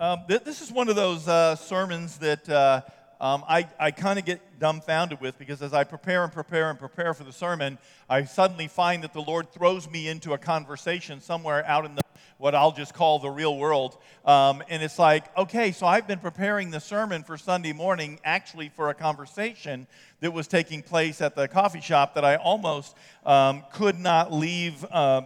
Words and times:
Um, 0.00 0.22
th- 0.26 0.44
this 0.44 0.62
is 0.62 0.72
one 0.72 0.88
of 0.88 0.96
those 0.96 1.28
uh, 1.28 1.56
sermons 1.56 2.16
that 2.20 2.48
uh, 2.48 2.80
um, 3.20 3.44
I, 3.46 3.68
I 3.78 3.90
kind 3.90 4.18
of 4.18 4.24
get 4.24 4.58
dumbfounded 4.58 5.20
with 5.20 5.38
because 5.38 5.60
as 5.60 5.74
I 5.74 5.84
prepare 5.84 6.24
and 6.24 6.32
prepare 6.32 6.70
and 6.70 6.78
prepare 6.78 7.12
for 7.12 7.22
the 7.22 7.34
sermon, 7.34 7.76
I 8.08 8.24
suddenly 8.24 8.66
find 8.66 9.04
that 9.04 9.12
the 9.12 9.20
Lord 9.20 9.52
throws 9.52 9.90
me 9.90 10.08
into 10.08 10.32
a 10.32 10.38
conversation 10.38 11.20
somewhere 11.20 11.66
out 11.66 11.84
in 11.84 11.96
the 11.96 12.02
what 12.38 12.54
I'll 12.54 12.72
just 12.72 12.94
call 12.94 13.18
the 13.18 13.28
real 13.28 13.58
world. 13.58 13.98
Um, 14.24 14.62
and 14.70 14.82
it's 14.82 14.98
like, 14.98 15.36
okay, 15.36 15.70
so 15.70 15.84
I've 15.84 16.08
been 16.08 16.20
preparing 16.20 16.70
the 16.70 16.80
sermon 16.80 17.22
for 17.22 17.36
Sunday 17.36 17.74
morning 17.74 18.20
actually 18.24 18.70
for 18.70 18.88
a 18.88 18.94
conversation 18.94 19.86
that 20.20 20.32
was 20.32 20.48
taking 20.48 20.82
place 20.82 21.20
at 21.20 21.34
the 21.34 21.46
coffee 21.46 21.82
shop 21.82 22.14
that 22.14 22.24
I 22.24 22.36
almost 22.36 22.96
um, 23.26 23.64
could 23.74 24.00
not 24.00 24.32
leave. 24.32 24.82
Uh, 24.90 25.24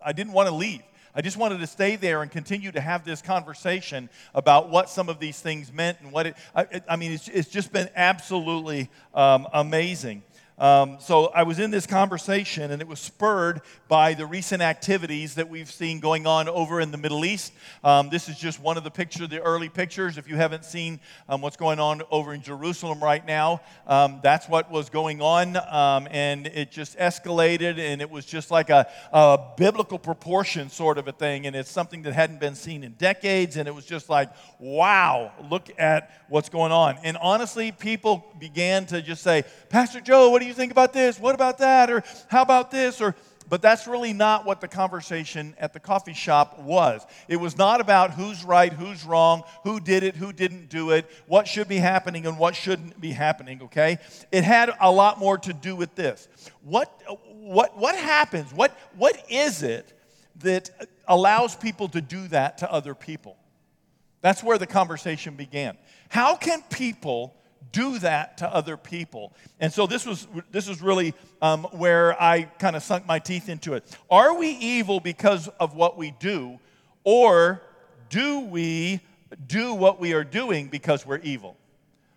I 0.00 0.12
didn't 0.12 0.32
want 0.32 0.48
to 0.48 0.54
leave. 0.54 0.82
I 1.14 1.22
just 1.22 1.36
wanted 1.36 1.58
to 1.58 1.66
stay 1.66 1.96
there 1.96 2.22
and 2.22 2.30
continue 2.30 2.70
to 2.72 2.80
have 2.80 3.04
this 3.04 3.20
conversation 3.20 4.08
about 4.34 4.70
what 4.70 4.88
some 4.88 5.08
of 5.08 5.18
these 5.18 5.40
things 5.40 5.72
meant 5.72 5.98
and 6.00 6.12
what 6.12 6.26
it, 6.26 6.36
I, 6.54 6.82
I 6.88 6.96
mean, 6.96 7.12
it's, 7.12 7.28
it's, 7.28 7.48
just 7.48 7.72
been 7.72 7.88
absolutely 7.96 8.88
um, 9.12 9.48
amazing. 9.52 10.22
Um, 10.60 10.98
so 11.00 11.28
I 11.28 11.44
was 11.44 11.58
in 11.58 11.70
this 11.70 11.86
conversation, 11.86 12.70
and 12.70 12.82
it 12.82 12.86
was 12.86 13.00
spurred 13.00 13.62
by 13.88 14.12
the 14.12 14.26
recent 14.26 14.60
activities 14.60 15.36
that 15.36 15.48
we've 15.48 15.70
seen 15.70 16.00
going 16.00 16.26
on 16.26 16.50
over 16.50 16.82
in 16.82 16.90
the 16.90 16.98
Middle 16.98 17.24
East. 17.24 17.54
Um, 17.82 18.10
this 18.10 18.28
is 18.28 18.38
just 18.38 18.60
one 18.60 18.76
of 18.76 18.84
the 18.84 18.90
pictures, 18.90 19.30
the 19.30 19.40
early 19.40 19.70
pictures. 19.70 20.18
If 20.18 20.28
you 20.28 20.36
haven't 20.36 20.66
seen 20.66 21.00
um, 21.30 21.40
what's 21.40 21.56
going 21.56 21.80
on 21.80 22.02
over 22.10 22.34
in 22.34 22.42
Jerusalem 22.42 23.02
right 23.02 23.26
now, 23.26 23.62
um, 23.86 24.20
that's 24.22 24.50
what 24.50 24.70
was 24.70 24.90
going 24.90 25.22
on, 25.22 25.56
um, 25.56 26.06
and 26.10 26.46
it 26.46 26.70
just 26.70 26.98
escalated, 26.98 27.78
and 27.78 28.02
it 28.02 28.10
was 28.10 28.26
just 28.26 28.50
like 28.50 28.68
a, 28.68 28.86
a 29.14 29.38
biblical 29.56 29.98
proportion 29.98 30.68
sort 30.68 30.98
of 30.98 31.08
a 31.08 31.12
thing, 31.12 31.46
and 31.46 31.56
it's 31.56 31.70
something 31.70 32.02
that 32.02 32.12
hadn't 32.12 32.38
been 32.38 32.54
seen 32.54 32.84
in 32.84 32.92
decades, 32.92 33.56
and 33.56 33.66
it 33.66 33.74
was 33.74 33.86
just 33.86 34.10
like, 34.10 34.28
wow, 34.58 35.32
look 35.50 35.70
at 35.78 36.10
what's 36.28 36.50
going 36.50 36.70
on. 36.70 36.98
And 37.02 37.16
honestly, 37.16 37.72
people 37.72 38.26
began 38.38 38.84
to 38.86 39.00
just 39.00 39.22
say, 39.22 39.44
Pastor 39.70 40.02
Joe, 40.02 40.28
what 40.28 40.40
do 40.40 40.46
you 40.46 40.49
you 40.50 40.54
think 40.54 40.72
about 40.72 40.92
this? 40.92 41.18
What 41.18 41.34
about 41.34 41.58
that? 41.58 41.90
Or 41.90 42.02
how 42.28 42.42
about 42.42 42.70
this? 42.70 43.00
Or 43.00 43.14
but 43.50 43.62
that's 43.62 43.88
really 43.88 44.12
not 44.12 44.46
what 44.46 44.60
the 44.60 44.68
conversation 44.68 45.56
at 45.58 45.72
the 45.72 45.80
coffee 45.80 46.14
shop 46.14 46.60
was. 46.60 47.04
It 47.26 47.34
was 47.34 47.58
not 47.58 47.80
about 47.80 48.12
who's 48.12 48.44
right, 48.44 48.72
who's 48.72 49.04
wrong, 49.04 49.42
who 49.64 49.80
did 49.80 50.04
it, 50.04 50.14
who 50.14 50.32
didn't 50.32 50.68
do 50.68 50.90
it, 50.90 51.10
what 51.26 51.48
should 51.48 51.66
be 51.66 51.78
happening 51.78 52.26
and 52.26 52.38
what 52.38 52.54
shouldn't 52.54 53.00
be 53.00 53.10
happening, 53.10 53.60
okay? 53.62 53.98
It 54.30 54.44
had 54.44 54.70
a 54.80 54.90
lot 54.90 55.18
more 55.18 55.36
to 55.38 55.52
do 55.52 55.74
with 55.74 55.96
this. 55.96 56.28
What, 56.62 56.92
what, 57.26 57.76
what 57.76 57.96
happens? 57.96 58.54
What, 58.54 58.70
what 58.96 59.20
is 59.28 59.64
it 59.64 59.98
that 60.36 60.70
allows 61.08 61.56
people 61.56 61.88
to 61.88 62.00
do 62.00 62.28
that 62.28 62.58
to 62.58 62.72
other 62.72 62.94
people? 62.94 63.36
That's 64.20 64.44
where 64.44 64.58
the 64.58 64.66
conversation 64.68 65.34
began. 65.34 65.76
How 66.08 66.36
can 66.36 66.62
people 66.70 67.34
do 67.72 67.98
that 68.00 68.38
to 68.38 68.52
other 68.52 68.76
people. 68.76 69.32
And 69.60 69.72
so 69.72 69.86
this 69.86 70.06
was 70.06 70.26
this 70.50 70.68
was 70.68 70.82
really 70.82 71.14
um, 71.40 71.64
where 71.72 72.20
I 72.20 72.42
kind 72.42 72.76
of 72.76 72.82
sunk 72.82 73.06
my 73.06 73.18
teeth 73.18 73.48
into 73.48 73.74
it. 73.74 73.84
Are 74.10 74.36
we 74.36 74.48
evil 74.48 75.00
because 75.00 75.48
of 75.60 75.74
what 75.74 75.96
we 75.96 76.12
do, 76.18 76.58
or 77.04 77.62
do 78.08 78.40
we 78.40 79.00
do 79.46 79.74
what 79.74 80.00
we 80.00 80.12
are 80.12 80.24
doing 80.24 80.68
because 80.68 81.06
we're 81.06 81.18
evil? 81.18 81.56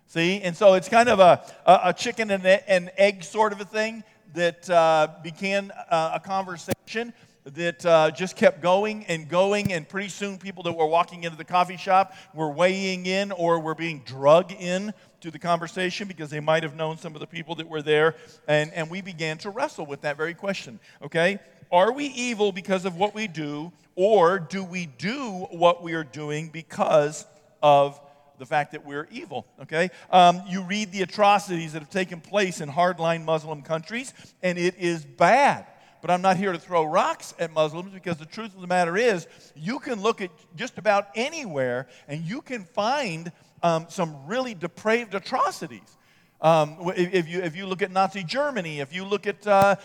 See, 0.07 0.41
and 0.41 0.55
so 0.55 0.75
it's 0.75 0.89
kind 0.89 1.09
of 1.09 1.19
a, 1.19 1.43
a, 1.65 1.91
chicken 1.91 2.29
and 2.29 2.45
an 2.45 2.91
egg 2.97 3.23
sort 3.23 3.51
of 3.51 3.59
a 3.61 3.65
thing 3.65 4.03
that 4.35 4.69
uh, 4.69 5.07
began 5.23 5.71
uh, 5.89 6.11
a 6.13 6.19
conversation 6.19 7.13
that 7.45 7.85
uh, 7.85 8.11
just 8.11 8.35
kept 8.35 8.61
going 8.61 9.05
and 9.07 9.27
going, 9.27 9.73
and 9.73 9.87
pretty 9.87 10.09
soon 10.09 10.37
people 10.37 10.63
that 10.63 10.73
were 10.73 10.85
walking 10.85 11.23
into 11.23 11.37
the 11.37 11.43
coffee 11.43 11.77
shop 11.77 12.13
were 12.33 12.49
weighing 12.49 13.05
in 13.05 13.31
or 13.31 13.59
were 13.59 13.75
being 13.75 14.01
drug 14.05 14.51
in 14.51 14.93
to 15.23 15.31
the 15.31 15.39
conversation 15.39 16.07
because 16.07 16.29
they 16.29 16.39
might 16.39 16.63
have 16.63 16.75
known 16.75 16.97
some 16.97 17.15
of 17.15 17.19
the 17.19 17.27
people 17.27 17.55
that 17.55 17.67
were 17.67 17.81
there. 17.81 18.15
And, 18.47 18.71
and 18.73 18.89
we 18.89 19.01
began 19.01 19.37
to 19.39 19.49
wrestle 19.49 19.85
with 19.85 20.01
that 20.01 20.17
very 20.17 20.33
question. 20.33 20.79
Okay? 21.01 21.39
Are 21.71 21.91
we 21.91 22.05
evil 22.07 22.51
because 22.51 22.85
of 22.85 22.97
what 22.97 23.15
we 23.15 23.27
do, 23.27 23.71
or 23.95 24.37
do 24.37 24.63
we 24.63 24.85
do 24.85 25.47
what 25.49 25.81
we 25.81 25.93
are 25.93 26.03
doing 26.03 26.49
because 26.49 27.25
of 27.61 27.99
the 28.39 28.45
fact 28.45 28.73
that 28.73 28.85
we're 28.85 29.07
evil. 29.11 29.45
Okay, 29.61 29.89
um, 30.09 30.41
you 30.49 30.63
read 30.63 30.91
the 30.91 31.03
atrocities 31.03 31.73
that 31.73 31.79
have 31.79 31.89
taken 31.89 32.19
place 32.19 32.59
in 32.61 32.69
hardline 32.69 33.23
Muslim 33.23 33.61
countries, 33.61 34.13
and 34.41 34.57
it 34.57 34.75
is 34.77 35.05
bad. 35.05 35.65
But 36.01 36.11
I'm 36.11 36.21
not 36.21 36.35
here 36.35 36.51
to 36.51 36.59
throw 36.59 36.83
rocks 36.83 37.33
at 37.39 37.53
Muslims 37.53 37.93
because 37.93 38.17
the 38.17 38.25
truth 38.25 38.53
of 38.53 38.59
the 38.59 38.67
matter 38.67 38.97
is, 38.97 39.25
you 39.55 39.79
can 39.79 40.01
look 40.01 40.19
at 40.19 40.31
just 40.57 40.77
about 40.77 41.07
anywhere 41.15 41.87
and 42.09 42.21
you 42.21 42.41
can 42.41 42.65
find 42.65 43.31
um, 43.63 43.87
some 43.89 44.27
really 44.27 44.53
depraved 44.53 45.15
atrocities. 45.15 45.97
Um, 46.41 46.91
if, 46.97 47.29
you, 47.29 47.41
if 47.41 47.55
you 47.55 47.65
look 47.65 47.81
at 47.81 47.89
Nazi 47.89 48.21
Germany, 48.21 48.81
if 48.81 48.93
you 48.93 49.05
look 49.05 49.27
at, 49.27 49.47
uh, 49.47 49.77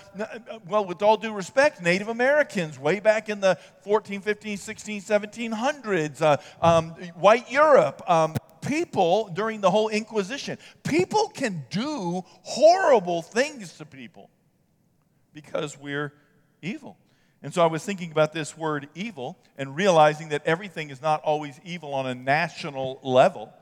well, 0.67 0.85
with 0.85 1.03
all 1.03 1.17
due 1.17 1.33
respect, 1.33 1.81
Native 1.81 2.09
Americans 2.09 2.81
way 2.81 2.99
back 2.99 3.29
in 3.29 3.39
the 3.39 3.57
14, 3.85 4.21
15, 4.21 4.57
16, 4.57 5.01
1700s, 5.03 6.21
uh, 6.21 6.37
um, 6.61 6.91
white 7.15 7.49
Europe, 7.49 8.03
um, 8.11 8.35
people 8.61 9.31
during 9.33 9.61
the 9.61 9.71
whole 9.71 9.89
Inquisition, 9.89 10.59
people 10.83 11.29
can 11.29 11.65
do 11.71 12.25
horrible 12.43 13.23
things 13.23 13.79
to 13.79 13.87
people 13.87 14.29
because 15.33 15.79
we're 15.79 16.13
evil. 16.61 16.99
And 17.41 17.55
so 17.55 17.63
I 17.63 17.67
was 17.67 17.85
thinking 17.85 18.11
about 18.11 18.33
this 18.33 18.57
word 18.57 18.89
evil 18.97 19.39
and 19.57 19.77
realizing 19.77 20.31
that 20.31 20.43
everything 20.45 20.91
is 20.91 21.01
not 21.01 21.23
always 21.23 21.61
evil 21.65 21.95
on 21.95 22.07
a 22.07 22.15
national 22.17 22.99
level. 23.05 23.53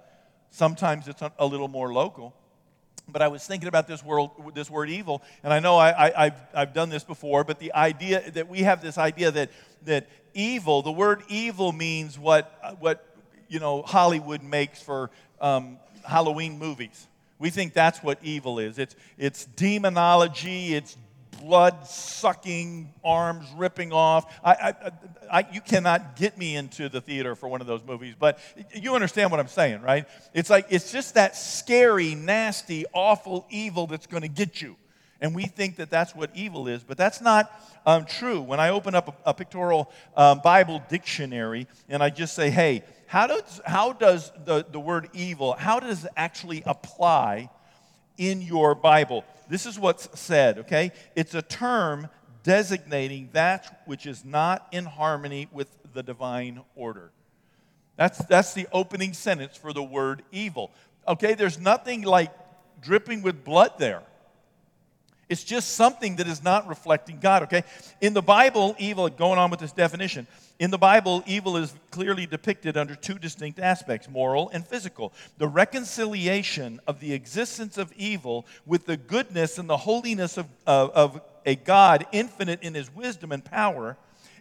Sometimes 0.50 1.08
it's 1.08 1.22
a 1.38 1.46
little 1.46 1.68
more 1.68 1.92
local. 1.92 2.34
But 3.08 3.22
I 3.22 3.28
was 3.28 3.46
thinking 3.46 3.68
about 3.68 3.86
this, 3.86 4.02
world, 4.02 4.30
this 4.54 4.68
word 4.68 4.90
evil, 4.90 5.22
and 5.44 5.52
I 5.52 5.60
know 5.60 5.76
I, 5.76 6.10
have 6.24 6.48
I've 6.52 6.74
done 6.74 6.88
this 6.88 7.04
before, 7.04 7.44
but 7.44 7.60
the 7.60 7.72
idea 7.72 8.30
that 8.32 8.48
we 8.48 8.60
have 8.60 8.82
this 8.82 8.98
idea 8.98 9.30
that, 9.30 9.50
that 9.84 10.08
evil, 10.34 10.82
the 10.82 10.90
word 10.90 11.22
evil 11.28 11.70
means 11.70 12.18
what, 12.18 12.76
what 12.80 13.06
you 13.48 13.60
know, 13.60 13.82
Hollywood 13.82 14.42
makes 14.42 14.82
for 14.82 15.10
um, 15.40 15.78
Halloween 16.04 16.58
movies. 16.58 17.06
We 17.38 17.50
think 17.50 17.74
that's 17.74 18.02
what 18.02 18.18
evil 18.22 18.58
is. 18.58 18.78
It's, 18.78 18.96
it's 19.18 19.44
demonology, 19.44 20.74
it's 20.74 20.96
blood 21.40 21.86
sucking, 21.86 22.92
arms 23.04 23.46
ripping 23.56 23.92
off. 23.92 24.32
I, 24.44 24.52
I, 24.52 24.90
I, 25.40 25.46
you 25.52 25.60
cannot 25.60 26.16
get 26.16 26.36
me 26.38 26.56
into 26.56 26.88
the 26.88 27.00
theater 27.00 27.34
for 27.34 27.48
one 27.48 27.60
of 27.60 27.66
those 27.66 27.82
movies, 27.84 28.14
but 28.18 28.38
you 28.74 28.94
understand 28.94 29.30
what 29.30 29.40
I'm 29.40 29.48
saying, 29.48 29.82
right? 29.82 30.06
It's 30.34 30.50
like, 30.50 30.66
it's 30.70 30.92
just 30.92 31.14
that 31.14 31.36
scary, 31.36 32.14
nasty, 32.14 32.84
awful 32.92 33.46
evil 33.50 33.86
that's 33.86 34.06
going 34.06 34.22
to 34.22 34.28
get 34.28 34.60
you. 34.60 34.76
And 35.20 35.34
we 35.34 35.44
think 35.44 35.76
that 35.76 35.90
that's 35.90 36.14
what 36.14 36.30
evil 36.34 36.68
is, 36.68 36.82
but 36.82 36.98
that's 36.98 37.20
not 37.20 37.50
um, 37.86 38.04
true. 38.04 38.40
When 38.40 38.60
I 38.60 38.68
open 38.70 38.94
up 38.94 39.08
a, 39.24 39.30
a 39.30 39.34
pictorial 39.34 39.90
um, 40.16 40.40
Bible 40.44 40.82
dictionary 40.88 41.66
and 41.88 42.02
I 42.02 42.10
just 42.10 42.34
say, 42.34 42.50
hey, 42.50 42.82
how 43.06 43.26
does, 43.26 43.60
how 43.64 43.92
does 43.92 44.32
the, 44.44 44.66
the 44.70 44.80
word 44.80 45.08
evil, 45.14 45.54
how 45.54 45.80
does 45.80 46.04
it 46.04 46.10
actually 46.16 46.62
apply 46.66 47.48
in 48.18 48.42
your 48.42 48.74
Bible? 48.74 49.24
this 49.48 49.66
is 49.66 49.78
what's 49.78 50.08
said, 50.18 50.58
okay? 50.58 50.92
It's 51.14 51.34
a 51.34 51.42
term 51.42 52.08
designating 52.42 53.30
that 53.32 53.82
which 53.86 54.06
is 54.06 54.24
not 54.24 54.66
in 54.72 54.84
harmony 54.84 55.48
with 55.52 55.68
the 55.92 56.02
divine 56.02 56.62
order. 56.74 57.10
That's, 57.96 58.18
that's 58.26 58.54
the 58.54 58.68
opening 58.72 59.14
sentence 59.14 59.56
for 59.56 59.72
the 59.72 59.82
word 59.82 60.22
evil. 60.30 60.70
Okay, 61.08 61.34
there's 61.34 61.58
nothing 61.58 62.02
like 62.02 62.30
dripping 62.80 63.22
with 63.22 63.44
blood 63.44 63.72
there. 63.78 64.02
It's 65.28 65.42
just 65.42 65.72
something 65.72 66.16
that 66.16 66.28
is 66.28 66.42
not 66.42 66.68
reflecting 66.68 67.18
God, 67.18 67.42
okay? 67.44 67.64
In 68.00 68.14
the 68.14 68.22
Bible, 68.22 68.76
evil, 68.78 69.08
going 69.08 69.38
on 69.38 69.50
with 69.50 69.58
this 69.58 69.72
definition, 69.72 70.26
in 70.58 70.70
the 70.70 70.78
Bible, 70.78 71.22
evil 71.26 71.56
is 71.56 71.74
clearly 71.90 72.26
depicted 72.26 72.76
under 72.76 72.94
two 72.94 73.18
distinct 73.18 73.58
aspects 73.58 74.08
moral 74.08 74.48
and 74.50 74.66
physical. 74.66 75.12
The 75.38 75.48
reconciliation 75.48 76.80
of 76.86 77.00
the 77.00 77.12
existence 77.12 77.76
of 77.76 77.92
evil 77.96 78.46
with 78.64 78.86
the 78.86 78.96
goodness 78.96 79.58
and 79.58 79.68
the 79.68 79.76
holiness 79.76 80.38
of, 80.38 80.46
of, 80.66 80.90
of 80.90 81.20
a 81.44 81.56
God 81.56 82.06
infinite 82.12 82.62
in 82.62 82.74
his 82.74 82.94
wisdom 82.94 83.32
and 83.32 83.44
power 83.44 83.96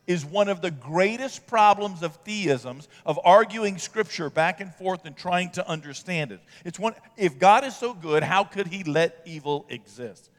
is 0.07 0.23
one 0.23 0.49
of 0.49 0.61
the 0.61 0.71
greatest 0.71 1.47
problems 1.47 2.03
of 2.03 2.15
theisms 2.23 2.87
of 3.05 3.19
arguing 3.25 3.77
scripture 3.77 4.29
back 4.29 4.61
and 4.61 4.73
forth 4.75 5.03
and 5.05 5.17
trying 5.17 5.49
to 5.51 5.67
understand 5.67 6.31
it. 6.31 6.39
It's 6.63 6.79
one 6.79 6.93
if 7.17 7.39
God 7.39 7.63
is 7.63 7.75
so 7.75 7.93
good, 7.93 8.23
how 8.23 8.43
could 8.43 8.67
he 8.67 8.83
let 8.83 9.21
evil 9.25 9.65
exist? 9.67 10.29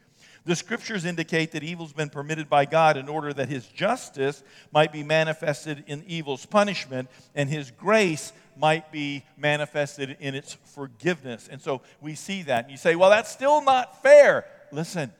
The 0.46 0.54
scriptures 0.54 1.04
indicate 1.04 1.50
that 1.52 1.64
evil's 1.64 1.92
been 1.92 2.08
permitted 2.08 2.48
by 2.48 2.66
God 2.66 2.96
in 2.96 3.08
order 3.08 3.32
that 3.32 3.48
his 3.48 3.66
justice 3.66 4.44
might 4.72 4.92
be 4.92 5.02
manifested 5.02 5.82
in 5.88 6.04
evil's 6.06 6.46
punishment 6.46 7.08
and 7.34 7.50
his 7.50 7.72
grace 7.72 8.32
might 8.56 8.92
be 8.92 9.24
manifested 9.36 10.16
in 10.20 10.36
its 10.36 10.54
forgiveness. 10.54 11.48
And 11.50 11.60
so 11.60 11.82
we 12.00 12.14
see 12.14 12.42
that. 12.44 12.64
And 12.64 12.70
you 12.70 12.76
say, 12.76 12.94
well, 12.94 13.10
that's 13.10 13.30
still 13.30 13.60
not 13.60 14.04
fair. 14.04 14.46
Listen, 14.70 15.12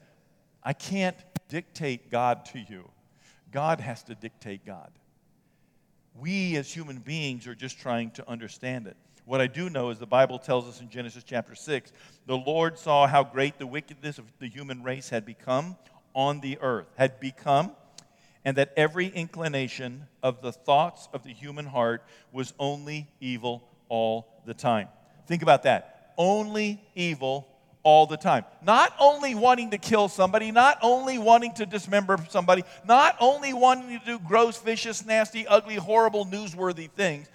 I 0.63 0.71
can't 0.71 1.17
dictate 1.49 2.09
God 2.09 2.45
to 2.53 2.59
you, 2.59 2.89
God 3.51 3.81
has 3.81 4.03
to 4.03 4.15
dictate 4.15 4.65
God. 4.65 4.91
We 6.15 6.55
as 6.55 6.71
human 6.71 6.99
beings 6.99 7.47
are 7.47 7.55
just 7.55 7.79
trying 7.79 8.11
to 8.11 8.27
understand 8.29 8.87
it. 8.87 8.95
What 9.27 9.41
I 9.41 9.47
do 9.47 9.69
know 9.69 9.89
is 9.89 9.99
the 9.99 10.05
Bible 10.05 10.39
tells 10.39 10.69
us 10.69 10.79
in 10.79 10.89
Genesis 10.89 11.21
chapter 11.21 11.53
6 11.53 11.91
the 12.27 12.37
Lord 12.37 12.79
saw 12.79 13.07
how 13.07 13.25
great 13.25 13.59
the 13.59 13.67
wickedness 13.67 14.17
of 14.17 14.23
the 14.39 14.47
human 14.47 14.83
race 14.83 15.09
had 15.09 15.25
become 15.25 15.75
on 16.15 16.39
the 16.39 16.57
earth, 16.61 16.87
had 16.95 17.19
become, 17.19 17.71
and 18.45 18.55
that 18.55 18.71
every 18.77 19.07
inclination 19.07 20.07
of 20.23 20.41
the 20.41 20.53
thoughts 20.53 21.09
of 21.11 21.23
the 21.23 21.33
human 21.33 21.65
heart 21.65 22.05
was 22.31 22.53
only 22.57 23.09
evil 23.19 23.67
all 23.89 24.41
the 24.45 24.53
time. 24.53 24.87
Think 25.27 25.41
about 25.41 25.63
that. 25.63 26.13
Only 26.17 26.81
evil 26.95 27.49
all 27.83 28.05
the 28.05 28.15
time. 28.15 28.45
Not 28.61 28.93
only 28.97 29.35
wanting 29.35 29.71
to 29.71 29.77
kill 29.77 30.07
somebody, 30.07 30.51
not 30.51 30.77
only 30.81 31.17
wanting 31.17 31.53
to 31.55 31.65
dismember 31.65 32.17
somebody, 32.29 32.63
not 32.85 33.17
only 33.19 33.51
wanting 33.51 33.99
to 33.99 34.05
do 34.05 34.19
gross, 34.19 34.57
vicious, 34.57 35.05
nasty, 35.05 35.45
ugly, 35.45 35.75
horrible, 35.75 36.25
newsworthy 36.25 36.89
things, 36.89 37.27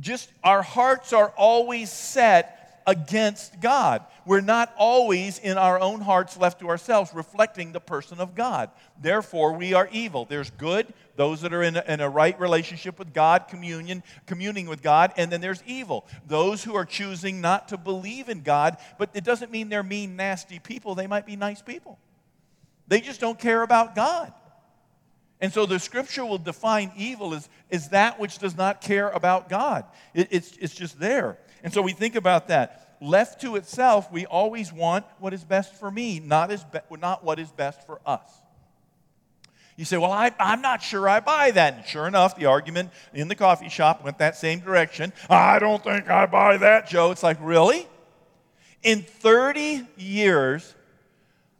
just 0.00 0.30
our 0.42 0.62
hearts 0.62 1.12
are 1.12 1.30
always 1.36 1.90
set 1.90 2.82
against 2.86 3.60
God. 3.60 4.02
We're 4.26 4.40
not 4.40 4.72
always 4.78 5.38
in 5.38 5.58
our 5.58 5.78
own 5.78 6.00
hearts 6.00 6.36
left 6.36 6.60
to 6.60 6.68
ourselves 6.68 7.12
reflecting 7.14 7.72
the 7.72 7.80
person 7.80 8.20
of 8.20 8.34
God. 8.34 8.70
Therefore, 9.00 9.52
we 9.52 9.74
are 9.74 9.88
evil. 9.92 10.24
There's 10.24 10.50
good, 10.50 10.92
those 11.16 11.42
that 11.42 11.52
are 11.52 11.62
in 11.62 11.76
a, 11.76 11.84
in 11.86 12.00
a 12.00 12.08
right 12.08 12.38
relationship 12.40 12.98
with 12.98 13.12
God, 13.12 13.48
communion, 13.48 14.02
communing 14.26 14.66
with 14.66 14.82
God, 14.82 15.12
and 15.16 15.30
then 15.30 15.40
there's 15.40 15.62
evil. 15.66 16.06
Those 16.26 16.64
who 16.64 16.74
are 16.74 16.86
choosing 16.86 17.40
not 17.40 17.68
to 17.68 17.76
believe 17.76 18.28
in 18.28 18.40
God, 18.40 18.78
but 18.98 19.10
it 19.14 19.24
doesn't 19.24 19.50
mean 19.50 19.68
they're 19.68 19.82
mean, 19.82 20.16
nasty 20.16 20.58
people. 20.58 20.94
They 20.94 21.06
might 21.06 21.26
be 21.26 21.36
nice 21.36 21.60
people. 21.60 21.98
They 22.88 23.00
just 23.00 23.20
don't 23.20 23.38
care 23.38 23.62
about 23.62 23.94
God. 23.94 24.32
And 25.44 25.52
so 25.52 25.66
the 25.66 25.78
scripture 25.78 26.24
will 26.24 26.38
define 26.38 26.90
evil 26.96 27.34
as, 27.34 27.50
as 27.70 27.90
that 27.90 28.18
which 28.18 28.38
does 28.38 28.56
not 28.56 28.80
care 28.80 29.10
about 29.10 29.50
God. 29.50 29.84
It, 30.14 30.28
it's, 30.30 30.56
it's 30.56 30.74
just 30.74 30.98
there. 30.98 31.36
And 31.62 31.70
so 31.70 31.82
we 31.82 31.92
think 31.92 32.16
about 32.16 32.48
that. 32.48 32.96
Left 33.02 33.42
to 33.42 33.56
itself, 33.56 34.10
we 34.10 34.24
always 34.24 34.72
want 34.72 35.04
what 35.18 35.34
is 35.34 35.44
best 35.44 35.74
for 35.74 35.90
me, 35.90 36.18
not, 36.18 36.50
as 36.50 36.64
be, 36.64 36.78
not 36.98 37.24
what 37.24 37.38
is 37.38 37.52
best 37.52 37.86
for 37.86 38.00
us. 38.06 38.26
You 39.76 39.84
say, 39.84 39.98
Well, 39.98 40.12
I, 40.12 40.32
I'm 40.40 40.62
not 40.62 40.80
sure 40.80 41.06
I 41.06 41.20
buy 41.20 41.50
that. 41.50 41.74
And 41.74 41.84
sure 41.84 42.08
enough, 42.08 42.36
the 42.36 42.46
argument 42.46 42.88
in 43.12 43.28
the 43.28 43.34
coffee 43.34 43.68
shop 43.68 44.02
went 44.02 44.16
that 44.20 44.36
same 44.36 44.60
direction. 44.60 45.12
I 45.28 45.58
don't 45.58 45.84
think 45.84 46.08
I 46.08 46.24
buy 46.24 46.56
that, 46.56 46.88
Joe. 46.88 47.10
It's 47.10 47.22
like, 47.22 47.36
Really? 47.42 47.86
In 48.82 49.02
30 49.02 49.86
years 49.98 50.74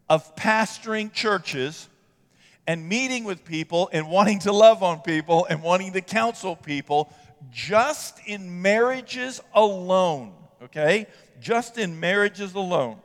of 0.09 0.35
pastoring 0.37 1.13
churches 1.13 1.91
and 2.67 2.89
meeting 2.89 3.25
with 3.25 3.45
people 3.45 3.91
and 3.93 4.09
wanting 4.09 4.39
to 4.41 4.53
love 4.53 4.83
on 4.83 5.01
people 5.01 5.47
and 5.49 5.63
wanting 5.63 5.93
to 5.93 6.01
counsel 6.01 6.57
people, 6.57 7.13
just 7.51 8.19
in 8.27 8.63
marriages 8.63 9.41
alone, 9.55 10.33
okay? 10.63 11.07
Just 11.41 11.79
in 11.79 12.01
marriages 12.01 12.55
alone. 12.55 12.99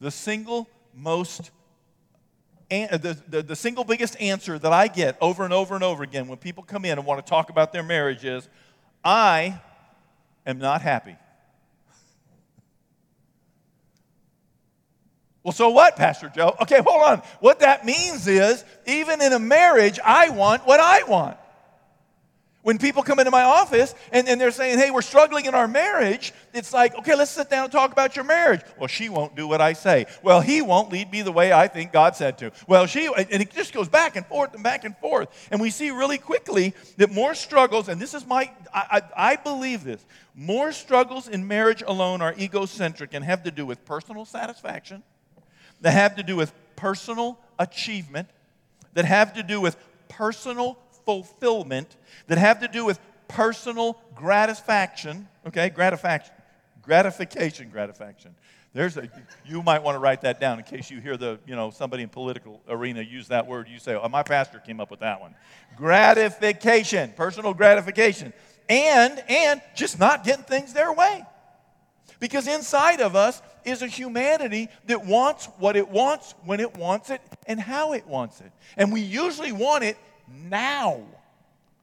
The 0.00 0.10
single 0.10 0.68
most 0.94 1.50
uh, 2.70 2.96
the, 2.98 3.18
the, 3.28 3.42
the, 3.42 3.56
single 3.56 3.82
biggest 3.82 4.20
answer 4.20 4.56
that 4.56 4.72
I 4.72 4.86
get 4.86 5.18
over 5.20 5.42
and 5.42 5.52
over 5.52 5.74
and 5.74 5.82
over 5.82 6.04
again 6.04 6.28
when 6.28 6.38
people 6.38 6.62
come 6.62 6.84
in 6.84 6.98
and 6.98 7.04
want 7.04 7.24
to 7.24 7.28
talk 7.28 7.50
about 7.50 7.72
their 7.72 7.82
marriage 7.82 8.24
is, 8.24 8.48
I 9.04 9.60
am 10.46 10.60
not 10.60 10.80
happy. 10.80 11.16
Well, 15.42 15.52
so 15.52 15.70
what, 15.70 15.96
Pastor 15.96 16.28
Joe? 16.28 16.54
Okay, 16.60 16.82
hold 16.86 17.02
on. 17.02 17.22
What 17.40 17.60
that 17.60 17.86
means 17.86 18.26
is, 18.26 18.64
even 18.86 19.22
in 19.22 19.32
a 19.32 19.38
marriage, 19.38 19.98
I 20.04 20.30
want 20.30 20.66
what 20.66 20.80
I 20.80 21.04
want. 21.04 21.38
When 22.62 22.76
people 22.76 23.02
come 23.02 23.18
into 23.18 23.30
my 23.30 23.44
office 23.44 23.94
and, 24.12 24.28
and 24.28 24.38
they're 24.38 24.50
saying, 24.50 24.78
hey, 24.78 24.90
we're 24.90 25.00
struggling 25.00 25.46
in 25.46 25.54
our 25.54 25.66
marriage, 25.66 26.34
it's 26.52 26.74
like, 26.74 26.94
okay, 26.94 27.14
let's 27.16 27.30
sit 27.30 27.48
down 27.48 27.64
and 27.64 27.72
talk 27.72 27.90
about 27.90 28.16
your 28.16 28.24
marriage. 28.26 28.60
Well, 28.78 28.86
she 28.86 29.08
won't 29.08 29.34
do 29.34 29.48
what 29.48 29.62
I 29.62 29.72
say. 29.72 30.04
Well, 30.22 30.42
he 30.42 30.60
won't 30.60 30.92
lead 30.92 31.10
me 31.10 31.22
the 31.22 31.32
way 31.32 31.54
I 31.54 31.68
think 31.68 31.90
God 31.90 32.16
said 32.16 32.36
to. 32.38 32.52
Well, 32.66 32.84
she, 32.84 33.06
and 33.06 33.40
it 33.40 33.50
just 33.50 33.72
goes 33.72 33.88
back 33.88 34.14
and 34.16 34.26
forth 34.26 34.52
and 34.52 34.62
back 34.62 34.84
and 34.84 34.94
forth. 34.98 35.48
And 35.50 35.58
we 35.58 35.70
see 35.70 35.90
really 35.90 36.18
quickly 36.18 36.74
that 36.98 37.10
more 37.10 37.34
struggles, 37.34 37.88
and 37.88 37.98
this 37.98 38.12
is 38.12 38.26
my, 38.26 38.52
I, 38.74 39.00
I, 39.16 39.32
I 39.32 39.36
believe 39.36 39.82
this, 39.82 40.04
more 40.34 40.70
struggles 40.72 41.28
in 41.28 41.48
marriage 41.48 41.82
alone 41.86 42.20
are 42.20 42.34
egocentric 42.38 43.14
and 43.14 43.24
have 43.24 43.44
to 43.44 43.50
do 43.50 43.64
with 43.64 43.86
personal 43.86 44.26
satisfaction, 44.26 45.02
that 45.80 45.92
have 45.92 46.16
to 46.16 46.22
do 46.22 46.36
with 46.36 46.52
personal 46.76 47.38
achievement, 47.58 48.28
that 48.94 49.04
have 49.04 49.34
to 49.34 49.42
do 49.42 49.60
with 49.60 49.76
personal 50.08 50.78
fulfillment 51.04 51.96
that 52.28 52.38
have 52.38 52.60
to 52.60 52.68
do 52.68 52.84
with 52.84 52.98
personal 53.28 54.00
gratification, 54.14 55.26
okay, 55.46 55.68
gratification, 55.68 56.32
gratification, 56.82 57.70
gratification. 57.70 58.34
There's 58.72 58.96
a, 58.96 59.08
you 59.44 59.62
might 59.62 59.82
want 59.82 59.96
to 59.96 59.98
write 59.98 60.20
that 60.20 60.38
down 60.38 60.58
in 60.58 60.64
case 60.64 60.90
you 60.90 61.00
hear 61.00 61.16
the, 61.16 61.40
you 61.46 61.56
know, 61.56 61.70
somebody 61.70 62.04
in 62.04 62.08
political 62.08 62.60
arena 62.68 63.02
use 63.02 63.26
that 63.28 63.46
word. 63.48 63.66
You 63.68 63.80
say, 63.80 63.96
oh, 63.96 64.08
my 64.08 64.22
pastor 64.22 64.60
came 64.60 64.78
up 64.78 64.90
with 64.90 65.00
that 65.00 65.20
one. 65.20 65.34
Gratification, 65.76 67.12
personal 67.16 67.52
gratification. 67.52 68.32
And, 68.68 69.24
and 69.28 69.60
just 69.74 69.98
not 69.98 70.22
getting 70.22 70.44
things 70.44 70.72
their 70.72 70.92
way. 70.92 71.24
Because 72.20 72.46
inside 72.46 73.00
of 73.00 73.16
us 73.16 73.42
is 73.64 73.82
a 73.82 73.86
humanity 73.86 74.68
that 74.86 75.04
wants 75.04 75.46
what 75.58 75.74
it 75.76 75.88
wants, 75.88 76.34
when 76.44 76.60
it 76.60 76.76
wants 76.76 77.10
it, 77.10 77.20
and 77.46 77.58
how 77.58 77.94
it 77.94 78.06
wants 78.06 78.40
it. 78.40 78.52
And 78.76 78.92
we 78.92 79.00
usually 79.00 79.52
want 79.52 79.84
it 79.84 79.96
now. 80.28 81.00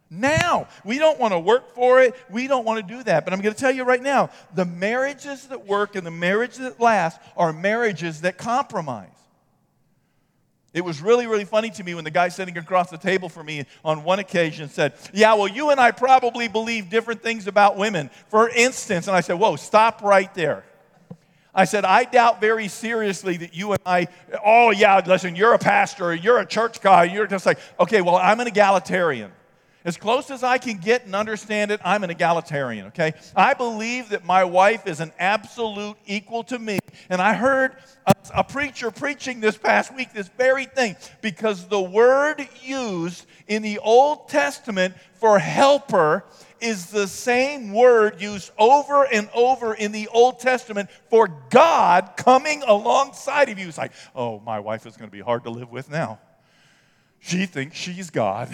Now. 0.10 0.68
We 0.86 1.00
don't 1.00 1.20
want 1.20 1.34
to 1.34 1.40
work 1.40 1.74
for 1.74 2.02
it. 2.02 2.16
We 2.30 2.48
don't 2.48 2.66
want 2.66 2.88
to 2.88 2.96
do 2.96 3.04
that. 3.04 3.26
But 3.26 3.34
I'm 3.34 3.42
going 3.42 3.54
to 3.54 3.60
tell 3.60 3.72
you 3.72 3.84
right 3.84 4.02
now 4.02 4.30
the 4.56 4.64
marriages 4.64 5.48
that 5.48 5.66
work 5.66 5.96
and 5.96 6.06
the 6.06 6.12
marriages 6.12 6.60
that 6.60 6.80
last 6.80 7.20
are 7.36 7.52
marriages 7.52 8.22
that 8.22 8.38
compromise. 8.38 9.10
It 10.74 10.84
was 10.84 11.02
really, 11.02 11.28
really 11.28 11.46
funny 11.46 11.70
to 11.72 11.84
me 11.84 11.96
when 11.96 12.04
the 12.04 12.12
guy 12.12 12.30
sitting 12.30 12.58
across 12.58 12.90
the 12.90 12.98
table 12.98 13.30
from 13.30 13.48
me 13.48 13.66
on 13.86 14.04
one 14.04 14.20
occasion 14.20 14.70
said, 14.70 14.94
Yeah, 15.14 15.34
well, 15.34 15.48
you 15.48 15.70
and 15.70 15.80
I 15.80 15.92
probably 15.92 16.48
believe 16.48 16.90
different 16.90 17.24
things 17.24 17.48
about 17.48 17.78
women. 17.78 18.10
For 18.28 18.50
instance, 18.50 19.08
and 19.08 19.16
I 19.16 19.22
said, 19.22 19.40
Whoa, 19.40 19.56
stop 19.56 20.02
right 20.02 20.34
there. 20.34 20.64
I 21.58 21.66
said, 21.66 21.86
I 21.86 22.04
doubt 22.04 22.40
very 22.40 22.68
seriously 22.68 23.38
that 23.38 23.56
you 23.56 23.72
and 23.72 23.82
I, 23.84 24.10
oh, 24.46 24.70
yeah, 24.70 25.02
listen, 25.04 25.36
you're 25.36 25.56
a 25.56 25.60
pastor, 25.60 26.14
you're 26.14 26.38
a 26.38 26.46
church 26.46 26.82
guy, 26.82 27.06
you're 27.06 27.26
just 27.26 27.48
like, 27.48 27.58
okay, 27.80 28.02
well, 28.02 28.16
I'm 28.16 28.40
an 28.40 28.46
egalitarian. 28.46 29.32
As 29.88 29.96
close 29.96 30.30
as 30.32 30.44
I 30.44 30.58
can 30.58 30.80
get 30.80 31.06
and 31.06 31.16
understand 31.16 31.72
it, 31.72 31.80
I'm 31.82 32.04
an 32.04 32.10
egalitarian, 32.10 32.88
okay? 32.88 33.14
I 33.34 33.54
believe 33.54 34.10
that 34.10 34.26
my 34.26 34.44
wife 34.44 34.86
is 34.86 35.00
an 35.00 35.14
absolute 35.18 35.96
equal 36.06 36.44
to 36.44 36.60
me. 36.60 36.80
And 37.10 37.22
I 37.22 37.34
heard 37.34 37.78
a, 38.06 38.14
a, 38.36 38.44
preacher 38.44 38.92
preaching 38.92 39.40
this 39.40 39.58
past 39.58 39.96
week 39.96 40.12
this 40.12 40.28
very 40.28 40.66
thing 40.66 40.98
because 41.22 41.70
the 41.70 41.80
word 41.80 42.50
used 42.62 43.26
in 43.48 43.62
the 43.62 43.80
Old 43.80 44.28
Testament 44.28 44.94
for 45.14 45.40
helper 45.40 46.26
is 46.60 46.88
the 46.88 47.08
same 47.08 47.72
word 47.72 48.22
used 48.22 48.52
over 48.60 49.06
and 49.06 49.30
over 49.34 49.74
in 49.74 49.94
the 49.94 50.10
Old 50.10 50.42
Testament 50.42 50.90
for 51.10 51.30
God 51.50 52.16
coming 52.18 52.62
alongside 52.68 53.48
of 53.48 53.58
you. 53.58 53.70
It's 53.70 53.78
like, 53.78 53.94
oh, 54.14 54.42
my 54.42 54.60
wife 54.60 54.86
is 54.86 54.98
going 54.98 55.10
to 55.10 55.16
be 55.16 55.24
hard 55.24 55.46
to 55.46 55.50
live 55.50 55.72
with 55.72 55.90
now. 55.90 56.20
She 57.22 57.46
thinks 57.46 57.78
she's 57.78 58.10
God. 58.10 58.50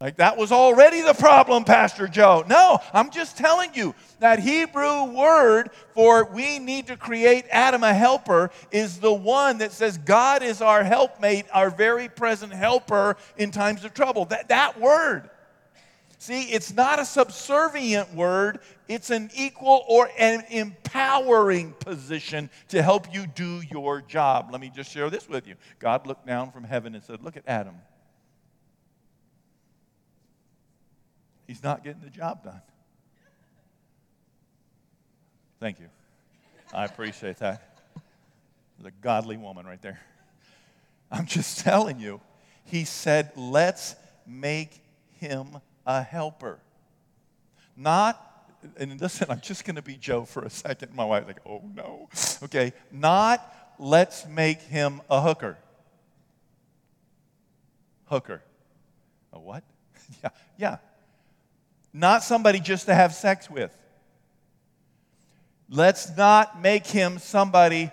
Like 0.00 0.16
that 0.16 0.38
was 0.38 0.50
already 0.50 1.02
the 1.02 1.12
problem, 1.12 1.64
Pastor 1.64 2.08
Joe. 2.08 2.42
No, 2.48 2.78
I'm 2.94 3.10
just 3.10 3.36
telling 3.36 3.74
you 3.74 3.94
that 4.20 4.38
Hebrew 4.38 5.04
word 5.04 5.70
for 5.92 6.24
we 6.24 6.58
need 6.58 6.86
to 6.86 6.96
create 6.96 7.44
Adam 7.50 7.84
a 7.84 7.92
helper 7.92 8.50
is 8.70 8.98
the 8.98 9.12
one 9.12 9.58
that 9.58 9.72
says 9.72 9.98
God 9.98 10.42
is 10.42 10.62
our 10.62 10.82
helpmate, 10.82 11.44
our 11.52 11.68
very 11.68 12.08
present 12.08 12.50
helper 12.50 13.18
in 13.36 13.50
times 13.50 13.84
of 13.84 13.92
trouble. 13.92 14.24
That, 14.24 14.48
that 14.48 14.80
word. 14.80 15.28
See, 16.16 16.44
it's 16.44 16.72
not 16.72 16.98
a 16.98 17.04
subservient 17.04 18.14
word, 18.14 18.60
it's 18.88 19.10
an 19.10 19.30
equal 19.34 19.84
or 19.86 20.10
an 20.18 20.44
empowering 20.50 21.72
position 21.72 22.48
to 22.68 22.82
help 22.82 23.12
you 23.14 23.26
do 23.26 23.62
your 23.70 24.00
job. 24.02 24.48
Let 24.50 24.62
me 24.62 24.70
just 24.74 24.90
share 24.90 25.10
this 25.10 25.28
with 25.28 25.46
you. 25.46 25.56
God 25.78 26.06
looked 26.06 26.26
down 26.26 26.52
from 26.52 26.64
heaven 26.64 26.94
and 26.94 27.04
said, 27.04 27.22
Look 27.22 27.36
at 27.36 27.44
Adam. 27.46 27.76
He's 31.50 31.64
not 31.64 31.82
getting 31.82 32.00
the 32.00 32.10
job 32.10 32.44
done. 32.44 32.62
Thank 35.58 35.80
you. 35.80 35.88
I 36.72 36.84
appreciate 36.84 37.38
that. 37.38 37.76
The 38.78 38.92
godly 38.92 39.36
woman 39.36 39.66
right 39.66 39.82
there. 39.82 39.98
I'm 41.10 41.26
just 41.26 41.58
telling 41.58 41.98
you, 41.98 42.20
he 42.66 42.84
said, 42.84 43.32
Let's 43.34 43.96
make 44.24 44.80
him 45.18 45.58
a 45.84 46.04
helper. 46.04 46.60
Not, 47.76 48.24
and 48.76 49.00
listen, 49.00 49.26
I'm 49.28 49.40
just 49.40 49.64
going 49.64 49.74
to 49.74 49.82
be 49.82 49.96
Joe 49.96 50.26
for 50.26 50.44
a 50.44 50.50
second. 50.50 50.94
My 50.94 51.04
wife's 51.04 51.26
like, 51.26 51.40
oh 51.44 51.62
no. 51.74 52.08
Okay, 52.44 52.72
not 52.92 53.74
let's 53.76 54.24
make 54.24 54.60
him 54.60 55.00
a 55.10 55.20
hooker. 55.20 55.58
Hooker. 58.04 58.40
A 59.32 59.40
what? 59.40 59.64
yeah, 60.22 60.30
yeah, 60.56 60.76
not 61.92 62.22
somebody 62.22 62.60
just 62.60 62.86
to 62.86 62.94
have 62.94 63.14
sex 63.14 63.50
with. 63.50 63.76
Let's 65.68 66.16
not 66.16 66.60
make 66.60 66.86
him 66.86 67.18
somebody 67.18 67.90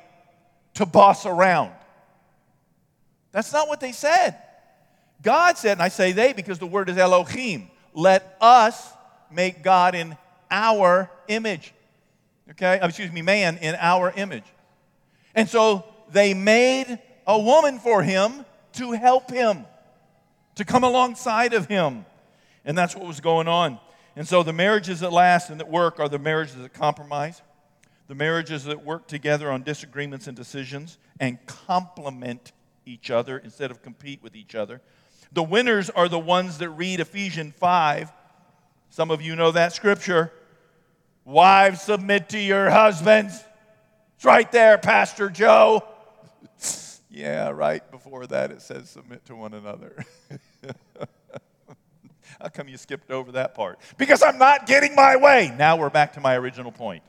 to 0.76 0.86
boss 0.86 1.26
around. 1.26 1.72
That's 3.32 3.54
not 3.54 3.68
what 3.68 3.80
they 3.80 3.92
said. 3.92 4.36
God 5.22 5.58
said, 5.58 5.74
and 5.74 5.82
I 5.82 5.90
say 5.90 6.12
they 6.12 6.34
because 6.34 6.60
the 6.60 6.68
word 6.68 6.90
is 6.90 6.98
Elohim, 6.98 7.70
let 7.94 8.38
us 8.40 8.92
make 9.32 9.64
God 9.64 9.96
in 9.96 10.16
our 10.50 11.10
image. 11.28 11.74
Okay? 12.52 12.80
Oh, 12.82 12.88
excuse 12.88 13.12
me, 13.12 13.22
man 13.22 13.58
in 13.58 13.76
our 13.80 14.12
image. 14.16 14.46
And 15.36 15.50
so 15.50 15.86
they 16.12 16.34
made 16.34 17.00
a 17.26 17.40
woman 17.40 17.80
for 17.80 18.02
him 18.02 18.46
to 18.74 18.92
help 18.94 19.30
him, 19.30 19.66
to 20.56 20.66
come 20.66 20.84
alongside 20.84 21.54
of 21.54 21.68
him. 21.68 22.06
And 22.64 22.78
that's 22.78 22.96
what 22.96 23.06
was 23.06 23.20
going 23.20 23.48
on. 23.48 23.80
And 24.18 24.28
so 24.28 24.42
the 24.42 24.52
marriages 24.52 25.02
that 25.02 25.14
last 25.14 25.52
and 25.52 25.60
that 25.60 25.70
work 25.70 26.00
are 26.00 26.10
the 26.10 26.18
marriages 26.18 26.56
that 26.56 26.74
compromise, 26.74 27.44
the 28.08 28.16
marriages 28.16 28.64
that 28.64 28.84
work 28.84 29.06
together 29.08 29.52
on 29.52 29.62
disagreements 29.62 30.26
and 30.26 30.36
decisions 30.36 30.98
and 31.20 31.38
complement 31.46 32.52
each 32.84 33.12
other 33.12 33.38
instead 33.38 33.70
of 33.70 33.84
compete 33.84 34.24
with 34.24 34.36
each 34.36 34.56
other. 34.56 34.82
The 35.34 35.44
winners 35.44 35.92
are 35.92 36.10
the 36.10 36.18
ones 36.18 36.58
that 36.58 36.70
read 36.72 37.00
Ephesians 37.00 37.54
5. 37.58 38.12
Some 38.90 39.12
of 39.12 39.22
you 39.22 39.36
know 39.36 39.52
that 39.52 39.74
scripture. 39.74 40.34
Wives, 41.24 41.84
submit 41.84 42.30
to 42.30 42.40
your 42.40 42.72
husbands. 42.72 43.40
It's 44.16 44.26
right 44.26 44.52
there, 44.52 44.80
Pastor 44.80 45.30
Joe. 45.30 45.84
yeah, 47.12 47.50
right 47.50 47.84
before 47.92 48.26
that 48.26 48.50
it 48.50 48.64
says 48.64 48.90
submit 48.90 49.26
to 49.26 49.36
one 49.36 49.54
another. 49.54 50.04
How 52.42 52.50
come 52.50 52.68
you 52.68 52.78
skipped 52.78 53.10
over 53.12 53.32
that 53.34 53.56
part? 53.56 53.80
Because 53.98 54.22
I'm 54.22 54.38
not 54.38 54.68
getting 54.68 54.96
my 54.96 55.16
way. 55.16 55.54
Now 55.58 55.78
we're 55.78 55.90
back 55.90 56.14
to 56.14 56.20
my 56.20 56.36
original 56.36 56.72
point. 56.72 57.04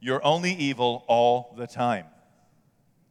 You're 0.00 0.24
only 0.24 0.52
evil 0.52 1.04
all 1.06 1.54
the 1.56 1.66
time. 1.66 2.06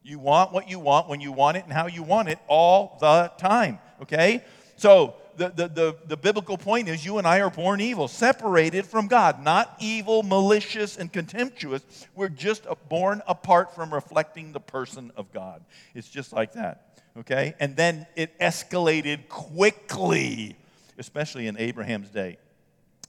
You 0.04 0.20
want 0.20 0.54
what 0.54 0.70
you 0.70 0.80
want 0.80 1.10
when 1.10 1.20
you 1.20 1.32
want 1.32 1.58
it 1.58 1.64
and 1.64 1.74
how 1.74 1.88
you 1.88 2.04
want 2.04 2.30
it 2.30 2.38
all 2.48 2.98
the 3.02 3.32
time, 3.40 3.80
okay? 4.04 4.44
So 4.76 5.16
the, 5.36 5.50
the, 5.50 5.68
the, 5.68 5.96
the, 6.06 6.18
biblical 6.18 6.58
point 6.58 6.88
is 6.88 7.04
you 7.04 7.18
and 7.18 7.28
I 7.28 7.40
are 7.42 7.50
born 7.50 7.82
evil, 7.82 8.08
separated 8.08 8.86
from 8.86 9.08
God, 9.08 9.44
not 9.44 9.76
evil, 9.80 10.24
malicious, 10.24 10.98
and 10.98 11.12
contemptuous. 11.12 11.82
We're 12.16 12.30
just 12.30 12.68
born 12.88 13.22
apart 13.28 13.74
from 13.74 13.94
reflecting 13.94 14.52
the 14.52 14.60
person 14.60 15.12
of 15.16 15.32
God. 15.34 15.64
It's 15.94 16.08
just 16.08 16.32
like 16.34 16.54
that, 16.54 17.00
okay? 17.18 17.56
And 17.60 17.76
then 17.76 18.06
it 18.16 18.38
escalated 18.40 19.28
quickly, 19.28 20.56
especially 20.98 21.48
in 21.48 21.58
Abraham's 21.58 22.10
day. 22.10 22.38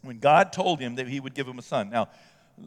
When 0.03 0.19
God 0.19 0.53
told 0.53 0.81
him 0.81 0.97
that 0.97 1.09
he 1.09 1.21
would 1.21 1.35
give 1.35 1.47
him 1.47 1.59
a 1.59 1.63
son. 1.63 1.91
Now, 1.91 2.09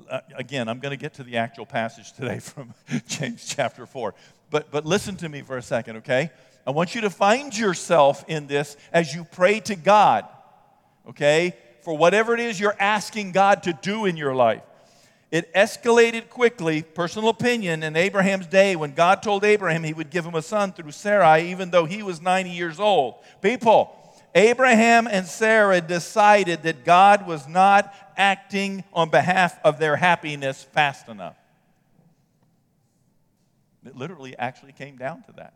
uh, 0.09 0.19
again, 0.35 0.67
I'm 0.67 0.79
going 0.79 0.91
to 0.91 0.97
get 0.97 1.15
to 1.15 1.23
the 1.23 1.37
actual 1.37 1.65
passage 1.65 2.13
today 2.13 2.39
from 2.39 2.73
James 3.07 3.45
chapter 3.45 3.85
4. 3.85 4.13
But, 4.49 4.71
but 4.71 4.85
listen 4.85 5.15
to 5.17 5.29
me 5.29 5.41
for 5.41 5.57
a 5.57 5.61
second, 5.61 5.97
okay? 5.97 6.31
I 6.65 6.71
want 6.71 6.95
you 6.95 7.01
to 7.01 7.09
find 7.09 7.57
yourself 7.57 8.23
in 8.27 8.47
this 8.47 8.77
as 8.91 9.13
you 9.13 9.23
pray 9.23 9.59
to 9.61 9.75
God, 9.75 10.25
okay? 11.09 11.55
For 11.81 11.95
whatever 11.95 12.33
it 12.33 12.39
is 12.39 12.59
you're 12.59 12.75
asking 12.79 13.31
God 13.31 13.63
to 13.63 13.73
do 13.73 14.05
in 14.05 14.17
your 14.17 14.35
life. 14.35 14.61
It 15.31 15.53
escalated 15.53 16.29
quickly, 16.29 16.81
personal 16.81 17.29
opinion, 17.29 17.83
in 17.83 17.95
Abraham's 17.95 18.47
day 18.47 18.75
when 18.75 18.93
God 18.93 19.21
told 19.21 19.43
Abraham 19.43 19.83
he 19.83 19.93
would 19.93 20.09
give 20.09 20.25
him 20.25 20.33
a 20.33 20.41
son 20.41 20.73
through 20.73 20.91
Sarai, 20.91 21.51
even 21.51 21.69
though 21.69 21.85
he 21.85 22.01
was 22.01 22.19
90 22.19 22.49
years 22.49 22.79
old. 22.79 23.15
People, 23.41 23.95
Abraham 24.35 25.07
and 25.07 25.25
Sarah 25.25 25.81
decided 25.81 26.63
that 26.63 26.85
God 26.85 27.27
was 27.27 27.47
not 27.47 27.93
acting 28.15 28.83
on 28.93 29.09
behalf 29.09 29.59
of 29.63 29.79
their 29.79 29.95
happiness 29.95 30.63
fast 30.63 31.07
enough. 31.07 31.35
It 33.85 33.95
literally 33.95 34.37
actually 34.37 34.73
came 34.73 34.97
down 34.97 35.23
to 35.23 35.31
that. 35.33 35.53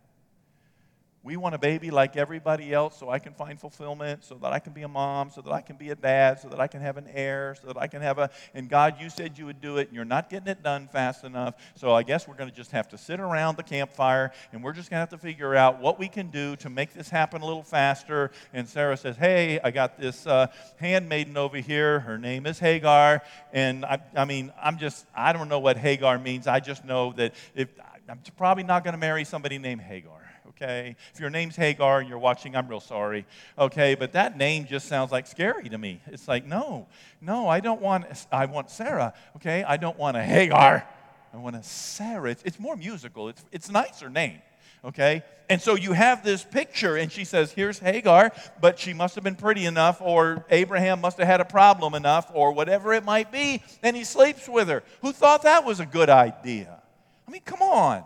We 1.26 1.38
want 1.38 1.56
a 1.56 1.58
baby 1.58 1.90
like 1.90 2.18
everybody 2.18 2.74
else 2.74 3.00
so 3.00 3.10
I 3.10 3.18
can 3.18 3.34
find 3.34 3.58
fulfillment, 3.58 4.26
so 4.26 4.36
that 4.42 4.52
I 4.52 4.60
can 4.60 4.74
be 4.74 4.82
a 4.82 4.90
mom, 4.90 5.30
so 5.30 5.40
that 5.40 5.54
I 5.54 5.62
can 5.62 5.78
be 5.78 5.90
a 5.92 5.96
dad, 5.96 6.42
so 6.42 6.50
that 6.50 6.60
I 6.60 6.68
can 6.68 6.82
have 6.82 6.98
an 6.98 7.08
heir, 7.14 7.56
so 7.62 7.68
that 7.68 7.78
I 7.78 7.88
can 7.88 8.02
have 8.02 8.18
a. 8.18 8.30
And 8.54 8.68
God, 8.68 8.96
you 9.00 9.10
said 9.10 9.38
you 9.38 9.46
would 9.46 9.62
do 9.62 9.78
it, 9.78 9.88
and 9.88 9.96
you're 9.96 10.04
not 10.04 10.30
getting 10.30 10.50
it 10.50 10.62
done 10.62 10.90
fast 10.90 11.24
enough. 11.24 11.56
So 11.76 11.94
I 11.94 12.04
guess 12.04 12.28
we're 12.28 12.36
going 12.36 12.50
to 12.50 12.56
just 12.56 12.72
have 12.72 12.90
to 12.90 12.98
sit 12.98 13.22
around 13.22 13.56
the 13.56 13.64
campfire, 13.64 14.34
and 14.52 14.62
we're 14.62 14.74
just 14.74 14.90
going 14.90 14.98
to 14.98 15.00
have 15.00 15.12
to 15.12 15.18
figure 15.18 15.56
out 15.56 15.80
what 15.80 15.98
we 15.98 16.10
can 16.10 16.28
do 16.28 16.58
to 16.58 16.70
make 16.70 16.94
this 16.94 17.10
happen 17.10 17.42
a 17.42 17.46
little 17.46 17.64
faster. 17.64 18.32
And 18.52 18.68
Sarah 18.68 18.98
says, 18.98 19.16
Hey, 19.16 19.62
I 19.64 19.72
got 19.72 19.98
this 19.98 20.28
uh, 20.28 20.48
handmaiden 20.76 21.38
over 21.38 21.56
here. 21.56 22.02
Her 22.02 22.18
name 22.18 22.46
is 22.46 22.60
Hagar. 22.60 23.22
And 23.54 23.86
I, 23.86 24.02
I 24.14 24.26
mean, 24.26 24.52
I'm 24.62 24.78
just, 24.78 25.06
I 25.16 25.32
don't 25.32 25.48
know 25.48 25.60
what 25.60 25.78
Hagar 25.78 26.20
means. 26.20 26.48
I 26.48 26.60
just 26.60 26.84
know 26.84 27.14
that 27.14 27.34
if 27.56 27.70
I'm 28.10 28.20
probably 28.36 28.66
not 28.66 28.84
going 28.84 28.92
to 28.92 29.00
marry 29.00 29.24
somebody 29.24 29.58
named 29.58 29.80
Hagar 29.80 30.23
okay? 30.56 30.96
If 31.14 31.20
your 31.20 31.30
name's 31.30 31.56
Hagar 31.56 32.00
and 32.00 32.10
you're 32.10 32.20
watching, 32.20 32.56
I'm 32.56 32.68
real 32.68 32.80
sorry, 32.80 33.26
okay? 33.58 33.96
But 33.96 34.14
that 34.14 34.38
name 34.38 34.66
just 34.66 34.88
sounds 34.88 35.12
like 35.12 35.28
scary 35.28 35.70
to 35.70 35.78
me. 35.78 36.02
It's 36.08 36.28
like, 36.28 36.46
no, 36.46 36.88
no, 37.22 37.48
I 37.48 37.60
don't 37.60 37.82
want, 37.82 38.06
I 38.32 38.46
want 38.46 38.70
Sarah, 38.70 39.14
okay? 39.38 39.64
I 39.64 39.78
don't 39.78 39.98
want 39.98 40.18
a 40.18 40.24
Hagar. 40.24 40.88
I 41.34 41.38
want 41.38 41.56
a 41.56 41.64
Sarah. 41.64 42.30
It's, 42.30 42.44
it's 42.44 42.60
more 42.60 42.76
musical, 42.76 43.30
it's, 43.30 43.44
it's 43.52 43.70
nicer 43.70 44.10
name, 44.10 44.40
okay? 44.86 45.24
And 45.50 45.62
so 45.62 45.76
you 45.76 45.94
have 45.94 46.24
this 46.24 46.44
picture, 46.44 46.96
and 46.96 47.12
she 47.12 47.26
says, 47.26 47.52
Here's 47.52 47.80
Hagar, 47.80 48.32
but 48.62 48.80
she 48.80 48.94
must 48.94 49.16
have 49.16 49.24
been 49.24 49.36
pretty 49.36 49.66
enough, 49.66 50.02
or 50.02 50.46
Abraham 50.50 51.02
must 51.02 51.18
have 51.18 51.28
had 51.28 51.42
a 51.42 51.46
problem 51.46 51.96
enough, 51.96 52.32
or 52.34 52.54
whatever 52.54 52.94
it 52.94 53.04
might 53.04 53.32
be, 53.32 53.62
and 53.82 53.96
he 53.96 54.04
sleeps 54.04 54.48
with 54.48 54.68
her. 54.70 54.84
Who 55.02 55.12
thought 55.12 55.44
that 55.44 55.66
was 55.66 55.80
a 55.80 55.86
good 55.86 56.10
idea? 56.10 56.82
I 57.28 57.32
mean, 57.32 57.42
come 57.44 57.62
on. 57.62 58.04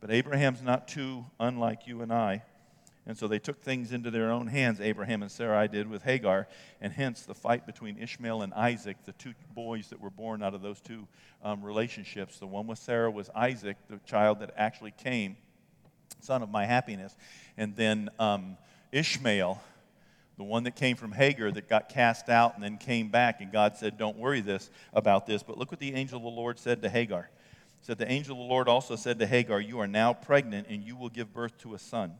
But 0.00 0.10
Abraham's 0.10 0.62
not 0.62 0.88
too 0.88 1.26
unlike 1.38 1.86
you 1.86 2.02
and 2.02 2.12
I. 2.12 2.42
And 3.06 3.16
so 3.16 3.26
they 3.26 3.38
took 3.38 3.62
things 3.62 3.92
into 3.92 4.10
their 4.10 4.30
own 4.30 4.46
hands, 4.46 4.80
Abraham 4.80 5.22
and 5.22 5.30
Sarai 5.30 5.68
did 5.68 5.88
with 5.88 6.02
Hagar, 6.02 6.46
and 6.80 6.92
hence 6.92 7.22
the 7.22 7.34
fight 7.34 7.66
between 7.66 7.98
Ishmael 7.98 8.42
and 8.42 8.52
Isaac, 8.54 8.98
the 9.04 9.12
two 9.12 9.34
boys 9.54 9.88
that 9.88 10.00
were 10.00 10.10
born 10.10 10.42
out 10.42 10.54
of 10.54 10.62
those 10.62 10.80
two 10.80 11.08
um, 11.42 11.62
relationships. 11.62 12.38
The 12.38 12.46
one 12.46 12.66
with 12.66 12.78
Sarah 12.78 13.10
was 13.10 13.30
Isaac, 13.34 13.76
the 13.88 13.98
child 14.06 14.40
that 14.40 14.52
actually 14.56 14.92
came, 14.92 15.36
son 16.20 16.42
of 16.42 16.50
my 16.50 16.66
happiness. 16.66 17.16
And 17.56 17.74
then 17.74 18.10
um, 18.18 18.58
Ishmael, 18.92 19.60
the 20.36 20.44
one 20.44 20.64
that 20.64 20.76
came 20.76 20.96
from 20.96 21.12
Hagar 21.12 21.50
that 21.50 21.68
got 21.68 21.88
cast 21.88 22.28
out 22.28 22.54
and 22.54 22.62
then 22.62 22.76
came 22.76 23.08
back, 23.08 23.40
and 23.40 23.50
God 23.50 23.76
said, 23.76 23.98
Don't 23.98 24.18
worry 24.18 24.40
this 24.40 24.70
about 24.92 25.26
this. 25.26 25.42
But 25.42 25.58
look 25.58 25.70
what 25.70 25.80
the 25.80 25.94
angel 25.94 26.18
of 26.18 26.22
the 26.22 26.28
Lord 26.28 26.58
said 26.58 26.82
to 26.82 26.88
Hagar 26.90 27.30
said, 27.82 27.98
The 27.98 28.10
angel 28.10 28.32
of 28.32 28.38
the 28.38 28.44
Lord 28.44 28.68
also 28.68 28.96
said 28.96 29.18
to 29.18 29.26
Hagar, 29.26 29.60
You 29.60 29.80
are 29.80 29.86
now 29.86 30.12
pregnant, 30.12 30.66
and 30.68 30.82
you 30.82 30.96
will 30.96 31.08
give 31.08 31.32
birth 31.32 31.58
to 31.58 31.74
a 31.74 31.78
son, 31.78 32.14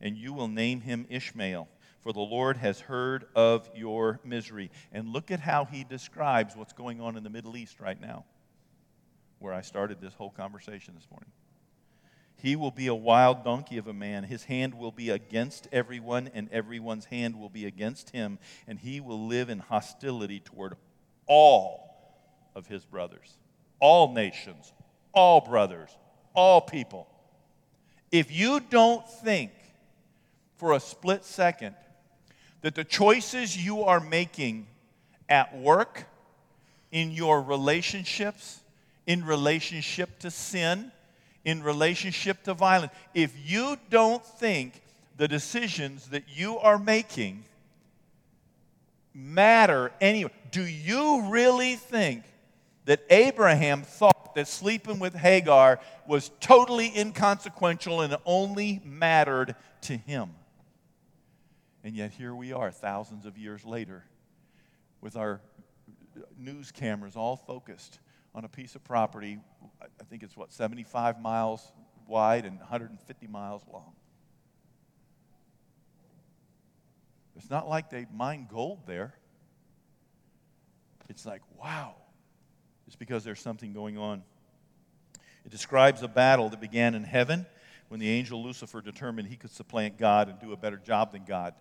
and 0.00 0.16
you 0.16 0.32
will 0.32 0.48
name 0.48 0.80
him 0.80 1.06
Ishmael, 1.08 1.68
for 2.00 2.12
the 2.12 2.20
Lord 2.20 2.56
has 2.56 2.80
heard 2.80 3.26
of 3.34 3.68
your 3.74 4.20
misery. 4.24 4.70
And 4.92 5.08
look 5.08 5.30
at 5.30 5.40
how 5.40 5.64
he 5.64 5.84
describes 5.84 6.56
what's 6.56 6.72
going 6.72 7.00
on 7.00 7.16
in 7.16 7.22
the 7.22 7.30
Middle 7.30 7.56
East 7.56 7.80
right 7.80 8.00
now, 8.00 8.24
where 9.38 9.52
I 9.52 9.60
started 9.60 10.00
this 10.00 10.14
whole 10.14 10.30
conversation 10.30 10.94
this 10.94 11.08
morning. 11.10 11.30
He 12.36 12.56
will 12.56 12.72
be 12.72 12.88
a 12.88 12.94
wild 12.94 13.44
donkey 13.44 13.78
of 13.78 13.86
a 13.86 13.92
man. 13.92 14.24
His 14.24 14.44
hand 14.44 14.74
will 14.74 14.90
be 14.90 15.10
against 15.10 15.68
everyone, 15.70 16.28
and 16.34 16.50
everyone's 16.50 17.04
hand 17.04 17.38
will 17.38 17.48
be 17.48 17.66
against 17.66 18.10
him, 18.10 18.40
and 18.66 18.80
he 18.80 18.98
will 18.98 19.28
live 19.28 19.48
in 19.48 19.60
hostility 19.60 20.40
toward 20.40 20.74
all 21.26 21.92
of 22.56 22.66
his 22.66 22.84
brothers, 22.84 23.36
all 23.78 24.12
nations, 24.12 24.72
all 25.12 25.40
brothers, 25.40 25.90
all 26.34 26.60
people. 26.60 27.06
If 28.10 28.30
you 28.30 28.60
don't 28.60 29.06
think 29.08 29.52
for 30.56 30.72
a 30.72 30.80
split 30.80 31.24
second 31.24 31.74
that 32.60 32.74
the 32.74 32.84
choices 32.84 33.56
you 33.56 33.82
are 33.84 34.00
making 34.00 34.66
at 35.28 35.56
work, 35.56 36.06
in 36.92 37.10
your 37.10 37.42
relationships, 37.42 38.60
in 39.06 39.24
relationship 39.24 40.18
to 40.20 40.30
sin, 40.30 40.92
in 41.44 41.62
relationship 41.62 42.44
to 42.44 42.54
violence, 42.54 42.92
if 43.14 43.34
you 43.44 43.76
don't 43.90 44.24
think 44.24 44.80
the 45.16 45.26
decisions 45.26 46.08
that 46.08 46.24
you 46.28 46.58
are 46.58 46.78
making 46.78 47.42
matter 49.14 49.90
anyway, 50.00 50.30
do 50.52 50.62
you 50.62 51.28
really 51.28 51.74
think 51.74 52.22
that 52.84 53.00
Abraham 53.10 53.82
thought? 53.82 54.11
That 54.34 54.48
sleeping 54.48 54.98
with 54.98 55.14
Hagar 55.14 55.80
was 56.06 56.30
totally 56.40 56.92
inconsequential 56.96 58.00
and 58.00 58.16
only 58.24 58.80
mattered 58.84 59.54
to 59.82 59.96
him. 59.96 60.30
And 61.84 61.96
yet 61.96 62.12
here 62.12 62.34
we 62.34 62.52
are, 62.52 62.70
thousands 62.70 63.26
of 63.26 63.36
years 63.36 63.64
later, 63.64 64.04
with 65.00 65.16
our 65.16 65.40
news 66.38 66.70
cameras 66.70 67.16
all 67.16 67.36
focused 67.36 67.98
on 68.34 68.44
a 68.44 68.48
piece 68.48 68.74
of 68.74 68.84
property. 68.84 69.38
I 69.82 70.04
think 70.04 70.22
it's 70.22 70.36
what, 70.36 70.52
75 70.52 71.20
miles 71.20 71.72
wide 72.06 72.44
and 72.44 72.58
150 72.58 73.26
miles 73.26 73.62
long. 73.72 73.92
It's 77.36 77.50
not 77.50 77.68
like 77.68 77.90
they 77.90 78.06
mine 78.14 78.46
gold 78.50 78.80
there. 78.86 79.14
it's 81.08 81.26
like, 81.26 81.42
wow. 81.58 81.96
It's 82.86 82.96
because 82.96 83.24
there's 83.24 83.40
something 83.40 83.72
going 83.72 83.98
on. 83.98 84.22
It 85.44 85.50
describes 85.50 86.02
a 86.02 86.08
battle 86.08 86.48
that 86.50 86.60
began 86.60 86.94
in 86.94 87.04
heaven 87.04 87.46
when 87.88 88.00
the 88.00 88.08
angel 88.08 88.42
Lucifer 88.42 88.80
determined 88.80 89.28
he 89.28 89.36
could 89.36 89.50
supplant 89.50 89.98
God 89.98 90.28
and 90.28 90.40
do 90.40 90.52
a 90.52 90.56
better 90.56 90.76
job 90.76 91.12
than 91.12 91.24
God. 91.24 91.54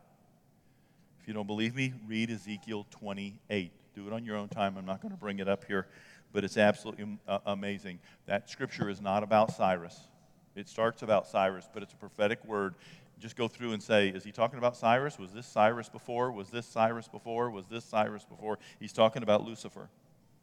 If 1.19 1.27
you 1.27 1.33
don't 1.33 1.47
believe 1.47 1.75
me, 1.75 1.93
read 2.07 2.31
Ezekiel 2.31 2.85
28. 2.89 3.71
Do 3.93 4.07
it 4.07 4.13
on 4.13 4.23
your 4.25 4.37
own 4.37 4.47
time. 4.47 4.77
I'm 4.77 4.85
not 4.85 5.01
going 5.01 5.11
to 5.11 5.17
bring 5.17 5.39
it 5.39 5.47
up 5.47 5.65
here, 5.65 5.87
but 6.31 6.43
it's 6.43 6.57
absolutely 6.57 7.19
uh, 7.27 7.39
amazing. 7.45 7.99
That 8.25 8.49
scripture 8.49 8.89
is 8.89 9.01
not 9.01 9.23
about 9.23 9.55
Tyrus. 9.55 10.07
It 10.55 10.69
starts 10.69 11.01
about 11.01 11.31
Tyrus, 11.31 11.69
but 11.73 11.83
it's 11.83 11.93
a 11.93 11.97
prophetic 11.97 12.43
word. 12.45 12.75
Just 13.19 13.35
go 13.35 13.47
through 13.47 13.73
and 13.73 13.83
say, 13.83 14.09
is 14.09 14.23
he 14.23 14.31
talking 14.31 14.57
about 14.57 14.79
Tyrus? 14.79 15.19
Was 15.19 15.31
this 15.31 15.51
Tyrus 15.51 15.89
before? 15.89 16.31
Was 16.31 16.49
this 16.49 16.71
Tyrus 16.71 17.07
before? 17.07 17.51
Was 17.51 17.67
this 17.67 17.87
Tyrus 17.89 18.25
before? 18.25 18.57
He's 18.79 18.93
talking 18.93 19.21
about 19.21 19.45
Lucifer. 19.45 19.89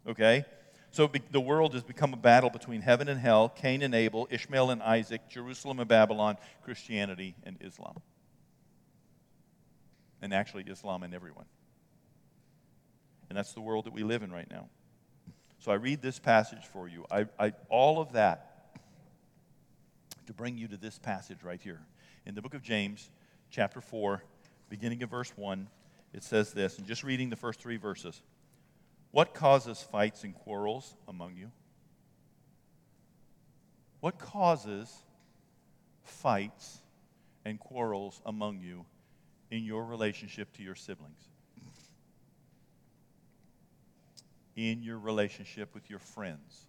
Okay? 0.06 0.44
So 0.90 1.10
the 1.30 1.40
world 1.40 1.74
has 1.74 1.82
become 1.82 2.12
a 2.12 2.16
battle 2.16 2.50
between 2.50 2.80
heaven 2.80 3.08
and 3.08 3.20
hell, 3.20 3.48
Cain 3.48 3.82
and 3.82 3.94
Abel, 3.94 4.26
Ishmael 4.30 4.70
and 4.70 4.82
Isaac, 4.82 5.28
Jerusalem 5.28 5.80
and 5.80 5.88
Babylon, 5.88 6.36
Christianity 6.64 7.34
and 7.44 7.56
Islam. 7.60 8.00
And 10.20 10.34
actually, 10.34 10.64
Islam 10.64 11.02
and 11.02 11.14
everyone. 11.14 11.44
And 13.28 13.36
that's 13.36 13.52
the 13.52 13.60
world 13.60 13.84
that 13.84 13.92
we 13.92 14.02
live 14.02 14.22
in 14.22 14.32
right 14.32 14.50
now. 14.50 14.68
So 15.60 15.70
I 15.70 15.74
read 15.74 16.02
this 16.02 16.18
passage 16.18 16.64
for 16.72 16.88
you. 16.88 17.04
I, 17.10 17.26
I, 17.38 17.52
all 17.68 18.00
of 18.00 18.12
that 18.12 18.74
to 20.26 20.32
bring 20.32 20.56
you 20.56 20.68
to 20.68 20.76
this 20.76 20.98
passage 20.98 21.42
right 21.42 21.60
here. 21.60 21.80
In 22.26 22.34
the 22.34 22.42
book 22.42 22.54
of 22.54 22.62
James, 22.62 23.10
chapter 23.50 23.80
4, 23.80 24.22
beginning 24.68 25.02
of 25.02 25.10
verse 25.10 25.32
1, 25.36 25.68
it 26.12 26.22
says 26.22 26.52
this, 26.52 26.78
and 26.78 26.86
just 26.86 27.04
reading 27.04 27.30
the 27.30 27.36
first 27.36 27.60
three 27.60 27.76
verses. 27.76 28.22
What 29.10 29.34
causes 29.34 29.82
fights 29.82 30.24
and 30.24 30.34
quarrels 30.34 30.94
among 31.06 31.36
you? 31.36 31.50
What 34.00 34.18
causes 34.18 34.94
fights 36.02 36.82
and 37.44 37.58
quarrels 37.58 38.20
among 38.26 38.60
you 38.60 38.84
in 39.50 39.64
your 39.64 39.84
relationship 39.84 40.52
to 40.54 40.62
your 40.62 40.74
siblings? 40.74 41.28
In 44.56 44.82
your 44.82 44.98
relationship 44.98 45.72
with 45.74 45.88
your 45.88 46.00
friends? 46.00 46.66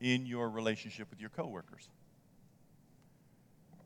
In 0.00 0.24
your 0.24 0.48
relationship 0.48 1.08
with 1.10 1.20
your 1.20 1.30
coworkers? 1.30 1.88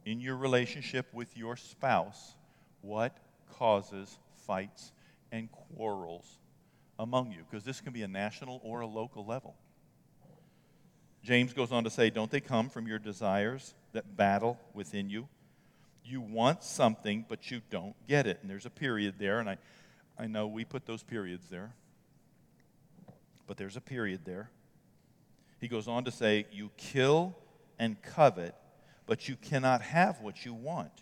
In 0.05 0.21
your 0.21 0.37
relationship 0.37 1.07
with 1.15 1.37
your 1.37 1.57
spouse? 1.57 2.35
What 2.83 3.17
causes 3.59 4.19
fights 4.47 4.93
and 5.35 5.51
quarrels 5.51 6.39
among 6.97 7.33
you, 7.33 7.41
because 7.51 7.65
this 7.65 7.81
can 7.81 7.93
be 7.93 8.03
a 8.03 8.09
national 8.09 8.61
or 8.63 8.81
a 8.83 8.87
local 8.87 9.27
level. 9.27 9.57
James 11.25 11.53
goes 11.53 11.73
on 11.73 11.83
to 11.83 11.91
say, 11.91 12.09
Don't 12.09 12.31
they 12.31 12.41
come 12.41 12.71
from 12.71 12.87
your 12.87 13.01
desires 13.01 13.75
that 13.93 14.17
battle 14.17 14.61
within 14.75 15.11
you? 15.11 15.27
You 16.05 16.21
want 16.21 16.63
something, 16.63 17.25
but 17.29 17.51
you 17.51 17.63
don't 17.69 17.97
get 18.07 18.29
it. 18.29 18.39
And 18.43 18.51
there's 18.51 18.67
a 18.67 18.71
period 18.71 19.15
there, 19.19 19.41
and 19.41 19.51
I, 19.51 19.59
I 20.17 20.29
know 20.29 20.47
we 20.47 20.65
put 20.65 20.87
those 20.87 21.03
periods 21.03 21.49
there, 21.51 21.75
but 23.49 23.57
there's 23.57 23.77
a 23.77 23.81
period 23.81 24.21
there. 24.25 24.51
He 25.61 25.67
goes 25.67 25.89
on 25.89 26.05
to 26.05 26.13
say, 26.13 26.47
You 26.53 26.71
kill 26.77 27.37
and 27.77 28.01
covet, 28.03 28.55
but 29.07 29.29
you 29.29 29.35
cannot 29.35 29.83
have 29.83 30.21
what 30.21 30.45
you 30.45 30.55
want. 30.55 30.93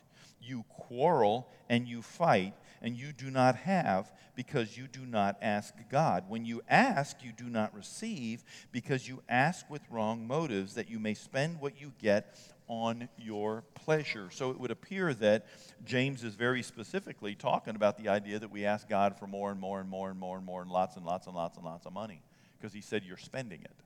You 0.40 0.64
quarrel 0.70 1.48
and 1.68 1.86
you 1.86 2.00
fight 2.00 2.54
and 2.82 2.96
you 2.96 3.12
do 3.12 3.30
not 3.30 3.56
have 3.56 4.12
because 4.34 4.76
you 4.76 4.88
do 4.88 5.06
not 5.06 5.38
ask 5.40 5.72
God. 5.90 6.24
When 6.28 6.44
you 6.44 6.62
ask, 6.68 7.22
you 7.22 7.32
do 7.32 7.44
not 7.44 7.74
receive 7.74 8.44
because 8.72 9.08
you 9.08 9.22
ask 9.28 9.70
with 9.70 9.82
wrong 9.88 10.26
motives 10.26 10.74
that 10.74 10.90
you 10.90 10.98
may 10.98 11.14
spend 11.14 11.60
what 11.60 11.80
you 11.80 11.92
get 12.00 12.36
on 12.68 13.08
your 13.18 13.62
pleasure. 13.74 14.28
So 14.30 14.50
it 14.50 14.58
would 14.58 14.70
appear 14.70 15.14
that 15.14 15.46
James 15.84 16.24
is 16.24 16.34
very 16.34 16.62
specifically 16.62 17.34
talking 17.34 17.76
about 17.76 17.98
the 17.98 18.08
idea 18.08 18.38
that 18.38 18.50
we 18.50 18.64
ask 18.64 18.88
God 18.88 19.18
for 19.18 19.26
more 19.26 19.50
and 19.50 19.60
more 19.60 19.80
and 19.80 19.88
more 19.88 20.10
and 20.10 20.18
more 20.18 20.36
and 20.36 20.46
more 20.46 20.62
and 20.62 20.70
lots 20.70 20.96
and 20.96 21.04
lots 21.04 21.26
and 21.26 21.36
lots 21.36 21.56
and 21.56 21.64
lots 21.64 21.86
of 21.86 21.92
money 21.92 22.22
because 22.58 22.72
he 22.72 22.80
said 22.80 23.04
you're 23.04 23.16
spending 23.16 23.60
it. 23.60 23.76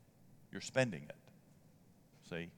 You're 0.52 0.60
spending 0.60 1.02
it. 1.02 1.16
See? 2.30 2.48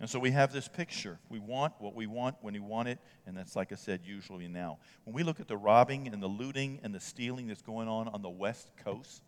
And 0.00 0.10
so 0.10 0.18
we 0.18 0.32
have 0.32 0.52
this 0.52 0.68
picture. 0.68 1.18
We 1.28 1.38
want 1.38 1.74
what 1.78 1.94
we 1.94 2.06
want 2.06 2.36
when 2.40 2.54
we 2.54 2.60
want 2.60 2.88
it, 2.88 2.98
and 3.26 3.36
that's, 3.36 3.54
like 3.54 3.72
I 3.72 3.76
said, 3.76 4.00
usually 4.04 4.48
now. 4.48 4.78
When 5.04 5.14
we 5.14 5.22
look 5.22 5.40
at 5.40 5.48
the 5.48 5.56
robbing 5.56 6.08
and 6.08 6.22
the 6.22 6.26
looting 6.26 6.80
and 6.82 6.94
the 6.94 7.00
stealing 7.00 7.46
that's 7.46 7.62
going 7.62 7.88
on 7.88 8.08
on 8.08 8.20
the 8.20 8.28
West 8.28 8.70
Coast, 8.84 9.22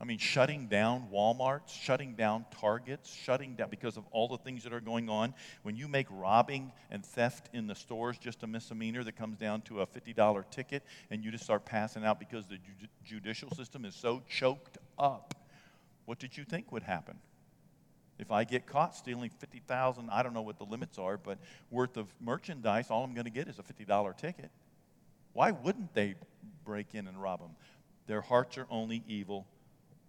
I 0.00 0.04
mean, 0.04 0.18
shutting 0.18 0.66
down 0.66 1.08
Walmarts, 1.10 1.68
shutting 1.68 2.14
down 2.14 2.44
Targets, 2.60 3.10
shutting 3.10 3.54
down 3.54 3.70
because 3.70 3.96
of 3.96 4.04
all 4.10 4.28
the 4.28 4.36
things 4.36 4.64
that 4.64 4.72
are 4.72 4.80
going 4.80 5.08
on. 5.08 5.32
When 5.62 5.76
you 5.76 5.88
make 5.88 6.08
robbing 6.10 6.72
and 6.90 7.04
theft 7.04 7.48
in 7.54 7.66
the 7.66 7.74
stores 7.74 8.18
just 8.18 8.42
a 8.42 8.46
misdemeanor 8.46 9.02
that 9.04 9.16
comes 9.16 9.38
down 9.38 9.62
to 9.62 9.80
a 9.80 9.86
$50 9.86 10.50
ticket, 10.50 10.82
and 11.10 11.24
you 11.24 11.30
just 11.30 11.44
start 11.44 11.64
passing 11.64 12.04
out 12.04 12.18
because 12.18 12.44
the 12.46 12.58
judicial 13.04 13.50
system 13.52 13.84
is 13.84 13.94
so 13.94 14.22
choked 14.28 14.78
up, 14.98 15.34
what 16.04 16.18
did 16.18 16.36
you 16.36 16.44
think 16.44 16.70
would 16.70 16.82
happen? 16.82 17.16
If 18.18 18.30
I 18.30 18.44
get 18.44 18.66
caught 18.66 18.94
stealing 18.94 19.30
50,000, 19.30 20.08
I 20.10 20.22
don't 20.22 20.34
know 20.34 20.42
what 20.42 20.58
the 20.58 20.64
limits 20.64 20.98
are, 20.98 21.16
but 21.16 21.38
worth 21.70 21.96
of 21.96 22.06
merchandise, 22.20 22.90
all 22.90 23.02
I'm 23.02 23.14
going 23.14 23.24
to 23.24 23.30
get 23.30 23.48
is 23.48 23.58
a 23.58 23.62
$50 23.62 24.16
ticket. 24.16 24.50
Why 25.32 25.50
wouldn't 25.50 25.94
they 25.94 26.14
break 26.64 26.94
in 26.94 27.08
and 27.08 27.20
rob 27.20 27.40
them? 27.40 27.50
Their 28.06 28.20
hearts 28.20 28.56
are 28.56 28.66
only 28.70 29.02
evil 29.08 29.46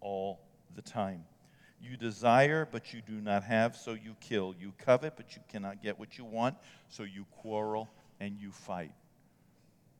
all 0.01 0.39
the 0.75 0.81
time. 0.81 1.23
You 1.81 1.97
desire, 1.97 2.67
but 2.71 2.93
you 2.93 3.01
do 3.01 3.13
not 3.13 3.43
have, 3.43 3.75
so 3.75 3.93
you 3.93 4.15
kill. 4.19 4.55
You 4.59 4.73
covet, 4.77 5.15
but 5.17 5.35
you 5.35 5.41
cannot 5.49 5.81
get 5.81 5.99
what 5.99 6.17
you 6.17 6.25
want, 6.25 6.55
so 6.89 7.03
you 7.03 7.25
quarrel 7.41 7.89
and 8.19 8.37
you 8.39 8.51
fight. 8.51 8.91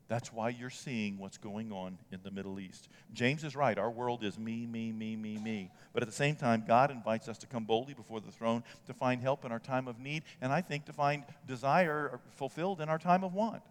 That's 0.07 0.31
why 0.31 0.49
you're 0.49 0.69
seeing 0.69 1.17
what's 1.17 1.37
going 1.39 1.71
on 1.71 1.97
in 2.11 2.19
the 2.23 2.29
Middle 2.29 2.59
East. 2.59 2.89
James 3.13 3.43
is 3.43 3.55
right. 3.55 3.77
Our 3.77 3.89
world 3.89 4.23
is 4.23 4.37
me, 4.37 4.67
me, 4.67 4.91
me, 4.91 5.15
me, 5.15 5.37
me. 5.37 5.71
But 5.93 6.03
at 6.03 6.07
the 6.07 6.15
same 6.15 6.35
time, 6.35 6.63
God 6.67 6.91
invites 6.91 7.27
us 7.27 7.39
to 7.39 7.47
come 7.47 7.63
boldly 7.63 7.95
before 7.95 8.19
the 8.19 8.31
throne 8.31 8.63
to 8.85 8.93
find 8.93 9.19
help 9.19 9.45
in 9.45 9.51
our 9.51 9.59
time 9.59 9.87
of 9.87 9.99
need, 9.99 10.23
and 10.41 10.53
I 10.53 10.61
think 10.61 10.85
to 10.85 10.93
find 10.93 11.23
desire 11.47 12.19
fulfilled 12.35 12.81
in 12.81 12.89
our 12.89 12.99
time 12.99 13.23
of 13.23 13.33
want. 13.33 13.63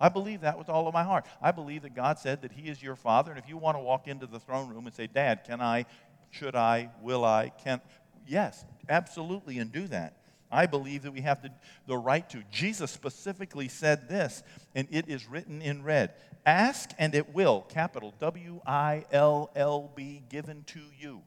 I 0.00 0.08
believe 0.08 0.42
that 0.42 0.58
with 0.58 0.68
all 0.68 0.86
of 0.86 0.94
my 0.94 1.02
heart. 1.02 1.26
I 1.42 1.50
believe 1.50 1.82
that 1.82 1.94
God 1.94 2.18
said 2.18 2.42
that 2.42 2.52
He 2.52 2.70
is 2.70 2.82
your 2.82 2.96
Father, 2.96 3.32
and 3.32 3.38
if 3.38 3.48
you 3.48 3.56
want 3.56 3.76
to 3.76 3.82
walk 3.82 4.06
into 4.06 4.26
the 4.26 4.40
throne 4.40 4.68
room 4.68 4.86
and 4.86 4.94
say, 4.94 5.08
Dad, 5.08 5.42
can 5.44 5.60
I, 5.60 5.86
should 6.30 6.54
I, 6.54 6.90
will 7.02 7.24
I, 7.24 7.52
can, 7.64 7.80
yes, 8.26 8.64
absolutely, 8.88 9.58
and 9.58 9.72
do 9.72 9.88
that. 9.88 10.14
I 10.50 10.66
believe 10.66 11.02
that 11.02 11.12
we 11.12 11.20
have 11.20 11.42
the, 11.42 11.50
the 11.86 11.96
right 11.96 12.28
to. 12.30 12.42
Jesus 12.50 12.90
specifically 12.90 13.68
said 13.68 14.08
this, 14.08 14.42
and 14.74 14.88
it 14.90 15.08
is 15.08 15.28
written 15.28 15.62
in 15.62 15.82
red 15.82 16.12
Ask 16.46 16.90
and 16.98 17.14
it 17.14 17.34
will, 17.34 17.62
capital 17.68 18.14
W 18.18 18.60
I 18.66 19.04
L 19.12 19.50
L 19.54 19.90
B, 19.94 20.22
given 20.28 20.64
to 20.68 20.80
you. 20.98 21.22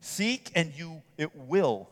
Seek 0.00 0.50
and 0.54 0.72
you, 0.76 1.02
it 1.16 1.34
will 1.34 1.88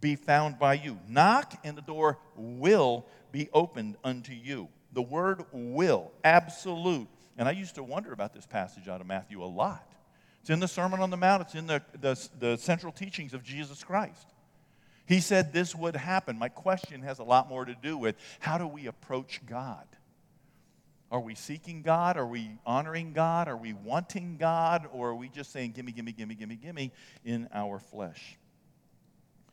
be 0.00 0.16
found 0.16 0.58
by 0.58 0.74
you. 0.74 0.98
Knock 1.08 1.54
and 1.62 1.76
the 1.76 1.82
door 1.82 2.18
will 2.34 3.06
be 3.30 3.48
opened 3.52 3.96
unto 4.02 4.32
you. 4.32 4.68
The 4.92 5.02
word 5.02 5.44
will, 5.52 6.10
absolute. 6.24 7.06
And 7.38 7.48
I 7.48 7.52
used 7.52 7.76
to 7.76 7.82
wonder 7.82 8.12
about 8.12 8.34
this 8.34 8.46
passage 8.46 8.88
out 8.88 9.00
of 9.00 9.06
Matthew 9.06 9.42
a 9.42 9.46
lot. 9.46 9.86
It's 10.40 10.50
in 10.50 10.58
the 10.58 10.68
Sermon 10.68 11.00
on 11.00 11.10
the 11.10 11.16
Mount, 11.16 11.42
it's 11.42 11.54
in 11.54 11.66
the, 11.66 11.82
the, 12.00 12.28
the 12.38 12.56
central 12.56 12.92
teachings 12.92 13.34
of 13.34 13.44
Jesus 13.44 13.84
Christ. 13.84 14.32
He 15.10 15.18
said 15.18 15.52
this 15.52 15.74
would 15.74 15.96
happen. 15.96 16.38
My 16.38 16.48
question 16.48 17.02
has 17.02 17.18
a 17.18 17.24
lot 17.24 17.48
more 17.48 17.64
to 17.64 17.74
do 17.74 17.98
with 17.98 18.14
how 18.38 18.58
do 18.58 18.68
we 18.68 18.86
approach 18.86 19.40
God? 19.44 19.84
Are 21.10 21.18
we 21.18 21.34
seeking 21.34 21.82
God? 21.82 22.16
Are 22.16 22.28
we 22.28 22.52
honoring 22.64 23.12
God? 23.12 23.48
Are 23.48 23.56
we 23.56 23.72
wanting 23.72 24.36
God? 24.36 24.88
Or 24.92 25.08
are 25.08 25.14
we 25.16 25.28
just 25.28 25.50
saying, 25.50 25.72
gimme, 25.72 25.90
gimme, 25.90 26.12
gimme, 26.12 26.36
gimme, 26.36 26.54
gimme 26.54 26.92
in 27.24 27.48
our 27.52 27.80
flesh? 27.80 28.38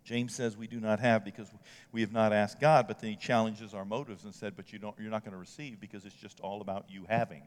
James 0.04 0.36
says 0.36 0.56
we 0.56 0.68
do 0.68 0.80
not 0.80 1.00
have 1.00 1.26
because 1.26 1.50
we 1.92 2.02
have 2.02 2.12
not 2.12 2.34
asked 2.34 2.60
God, 2.60 2.88
but 2.88 3.00
then 3.00 3.10
he 3.10 3.16
challenges 3.16 3.74
our 3.74 3.84
motives 3.84 4.26
and 4.26 4.36
said, 4.36 4.56
but 4.56 4.72
you 4.72 4.78
don't, 4.78 4.96
you're 5.00 5.10
not 5.10 5.24
going 5.24 5.32
to 5.32 5.40
receive 5.40 5.80
because 5.80 6.06
it's 6.06 6.14
just 6.14 6.40
all 6.40 6.62
about 6.62 6.86
you 6.88 7.04
having. 7.10 7.42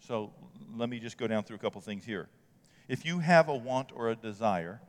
So 0.00 0.32
let 0.74 0.88
me 0.88 0.98
just 0.98 1.16
go 1.16 1.28
down 1.28 1.44
through 1.44 1.56
a 1.56 1.60
couple 1.60 1.80
things 1.80 2.04
here. 2.04 2.28
If 2.88 3.06
you 3.06 3.20
have 3.20 3.48
a 3.48 3.54
want 3.54 3.92
or 3.94 4.10
a 4.10 4.16
desire, 4.16 4.80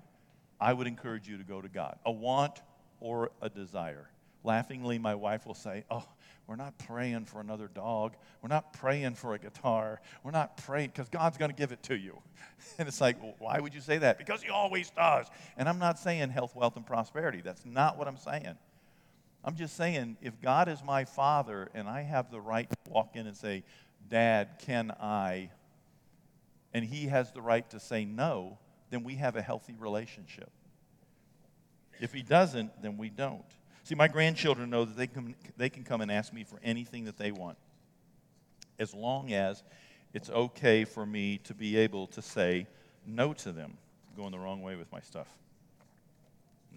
I 0.59 0.73
would 0.73 0.87
encourage 0.87 1.27
you 1.27 1.37
to 1.37 1.43
go 1.43 1.61
to 1.61 1.69
God. 1.69 1.97
A 2.05 2.11
want 2.11 2.61
or 2.99 3.31
a 3.41 3.49
desire. 3.49 4.09
Laughingly, 4.43 4.99
my 4.99 5.15
wife 5.15 5.45
will 5.45 5.55
say, 5.55 5.83
Oh, 5.89 6.05
we're 6.47 6.55
not 6.55 6.77
praying 6.77 7.25
for 7.25 7.41
another 7.41 7.67
dog. 7.67 8.15
We're 8.41 8.49
not 8.49 8.73
praying 8.73 9.15
for 9.15 9.33
a 9.33 9.39
guitar. 9.39 9.99
We're 10.23 10.31
not 10.31 10.57
praying 10.57 10.89
because 10.89 11.09
God's 11.09 11.37
going 11.37 11.49
to 11.49 11.57
give 11.57 11.71
it 11.71 11.81
to 11.83 11.95
you. 11.95 12.21
And 12.79 12.87
it's 12.87 12.99
like, 12.99 13.21
well, 13.21 13.35
why 13.37 13.59
would 13.59 13.75
you 13.75 13.81
say 13.81 13.99
that? 13.99 14.17
Because 14.17 14.41
He 14.41 14.49
always 14.49 14.89
does. 14.89 15.27
And 15.55 15.69
I'm 15.69 15.77
not 15.77 15.99
saying 15.99 16.29
health, 16.29 16.55
wealth, 16.55 16.75
and 16.75 16.85
prosperity. 16.85 17.41
That's 17.41 17.63
not 17.63 17.97
what 17.97 18.07
I'm 18.07 18.17
saying. 18.17 18.55
I'm 19.43 19.55
just 19.55 19.77
saying, 19.77 20.17
if 20.21 20.41
God 20.41 20.67
is 20.67 20.83
my 20.83 21.05
Father 21.05 21.69
and 21.75 21.87
I 21.87 22.01
have 22.01 22.31
the 22.31 22.41
right 22.41 22.67
to 22.67 22.91
walk 22.91 23.15
in 23.15 23.27
and 23.27 23.37
say, 23.37 23.63
Dad, 24.09 24.59
can 24.65 24.91
I? 24.91 25.51
And 26.73 26.83
he 26.83 27.05
has 27.05 27.31
the 27.31 27.41
right 27.41 27.69
to 27.69 27.79
say 27.79 28.03
no, 28.03 28.57
then 28.95 29.03
we 29.03 29.15
have 29.15 29.35
a 29.35 29.41
healthy 29.41 29.75
relationship. 29.77 30.49
If 31.99 32.13
he 32.13 32.21
doesn't, 32.21 32.81
then 32.81 32.95
we 32.95 33.09
don't. 33.09 33.43
See, 33.83 33.93
my 33.93 34.07
grandchildren 34.07 34.69
know 34.69 34.85
that 34.85 34.95
they 34.95 35.07
can, 35.07 35.35
they 35.57 35.69
can 35.69 35.83
come 35.83 35.99
and 35.99 36.09
ask 36.09 36.31
me 36.31 36.45
for 36.45 36.59
anything 36.63 37.03
that 37.03 37.17
they 37.17 37.31
want, 37.31 37.57
as 38.79 38.93
long 38.93 39.33
as 39.33 39.63
it's 40.13 40.29
okay 40.29 40.85
for 40.85 41.05
me 41.05 41.39
to 41.39 41.53
be 41.53 41.75
able 41.75 42.07
to 42.07 42.21
say 42.21 42.67
no 43.05 43.33
to 43.33 43.51
them. 43.51 43.77
going 44.15 44.31
the 44.31 44.39
wrong 44.39 44.61
way 44.61 44.77
with 44.77 44.89
my 44.93 45.01
stuff. 45.01 45.27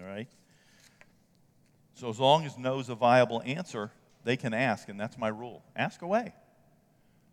All 0.01 0.07
right? 0.07 0.29
So, 1.95 2.09
as 2.09 2.19
long 2.19 2.45
as 2.47 2.59
no 2.59 2.81
is 2.81 2.89
a 2.89 2.97
viable 2.97 3.43
answer, 3.45 3.93
they 4.25 4.37
can 4.37 4.53
ask, 4.53 4.89
and 4.89 4.99
that's 4.99 5.17
my 5.17 5.29
rule. 5.29 5.63
Ask 5.77 6.03
away. 6.03 6.35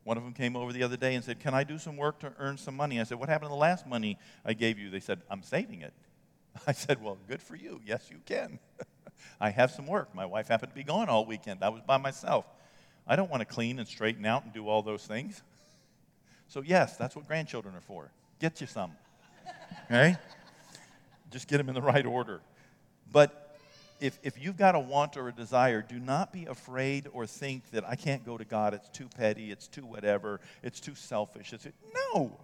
One 0.06 0.18
of 0.18 0.24
them 0.24 0.34
came 0.34 0.56
over 0.56 0.72
the 0.72 0.84
other 0.84 0.98
day 0.98 1.16
and 1.16 1.26
said, 1.26 1.40
Can 1.40 1.56
I 1.56 1.64
do 1.64 1.80
some 1.80 1.98
work 1.98 2.20
to 2.20 2.32
earn 2.38 2.58
some 2.58 2.76
money? 2.76 3.02
I 3.02 3.04
said, 3.04 3.20
What 3.20 3.28
happened 3.28 3.50
to 3.50 3.54
the 3.54 3.60
last 3.60 3.88
money 3.88 4.20
I 4.46 4.54
gave 4.54 4.78
you? 4.78 4.92
They 4.92 5.00
said, 5.00 5.20
I'm 5.32 5.42
saving 5.42 5.82
it. 5.82 5.94
I 6.68 6.74
said, 6.74 7.04
Well, 7.04 7.18
good 7.28 7.42
for 7.42 7.56
you. 7.56 7.82
Yes, 7.84 8.10
you 8.12 8.18
can. 8.24 8.60
I 9.42 9.50
have 9.50 9.72
some 9.72 9.88
work. 9.88 10.14
My 10.14 10.28
wife 10.28 10.48
happened 10.48 10.72
to 10.72 10.76
be 10.76 10.84
gone 10.84 11.10
all 11.10 11.26
weekend. 11.26 11.64
I 11.64 11.70
was 11.70 11.82
by 11.82 11.98
myself. 11.98 12.46
I 13.08 13.16
don't 13.16 13.32
want 13.32 13.42
to 13.42 13.46
clean 13.46 13.80
and 13.80 13.88
straighten 13.88 14.28
out 14.28 14.44
and 14.44 14.54
do 14.54 14.70
all 14.70 14.82
those 14.82 15.06
things. 15.06 15.42
So, 16.48 16.62
yes, 16.62 16.96
that's 16.96 17.16
what 17.16 17.26
grandchildren 17.28 17.74
are 17.74 17.82
for. 17.82 18.12
Get 18.40 18.62
you 18.62 18.68
some. 18.68 18.92
right? 19.90 20.16
Just 21.32 21.48
get 21.48 21.58
them 21.58 21.70
in 21.70 21.74
the 21.74 21.82
right 21.82 22.06
order. 22.06 22.40
But 23.12 23.45
if, 24.00 24.20
if 24.24 24.42
you've 24.42 24.58
got 24.58 24.76
a 24.76 24.80
want 24.80 25.18
or 25.18 25.30
a 25.30 25.32
desire, 25.32 25.82
do 25.82 26.00
not 26.00 26.34
be 26.34 26.46
afraid 26.46 27.08
or 27.14 27.26
think 27.26 27.70
that 27.72 27.88
I 27.88 27.96
can't 27.96 28.26
go 28.26 28.38
to 28.38 28.46
God. 28.46 28.74
It's 28.74 28.90
too 28.90 29.08
petty. 29.18 29.52
It's 29.52 29.68
too 29.68 29.86
whatever. 29.86 30.40
It's 30.64 30.80
too 30.80 30.96
selfish. 30.96 31.54
It's, 31.54 31.68
no, 32.14 32.38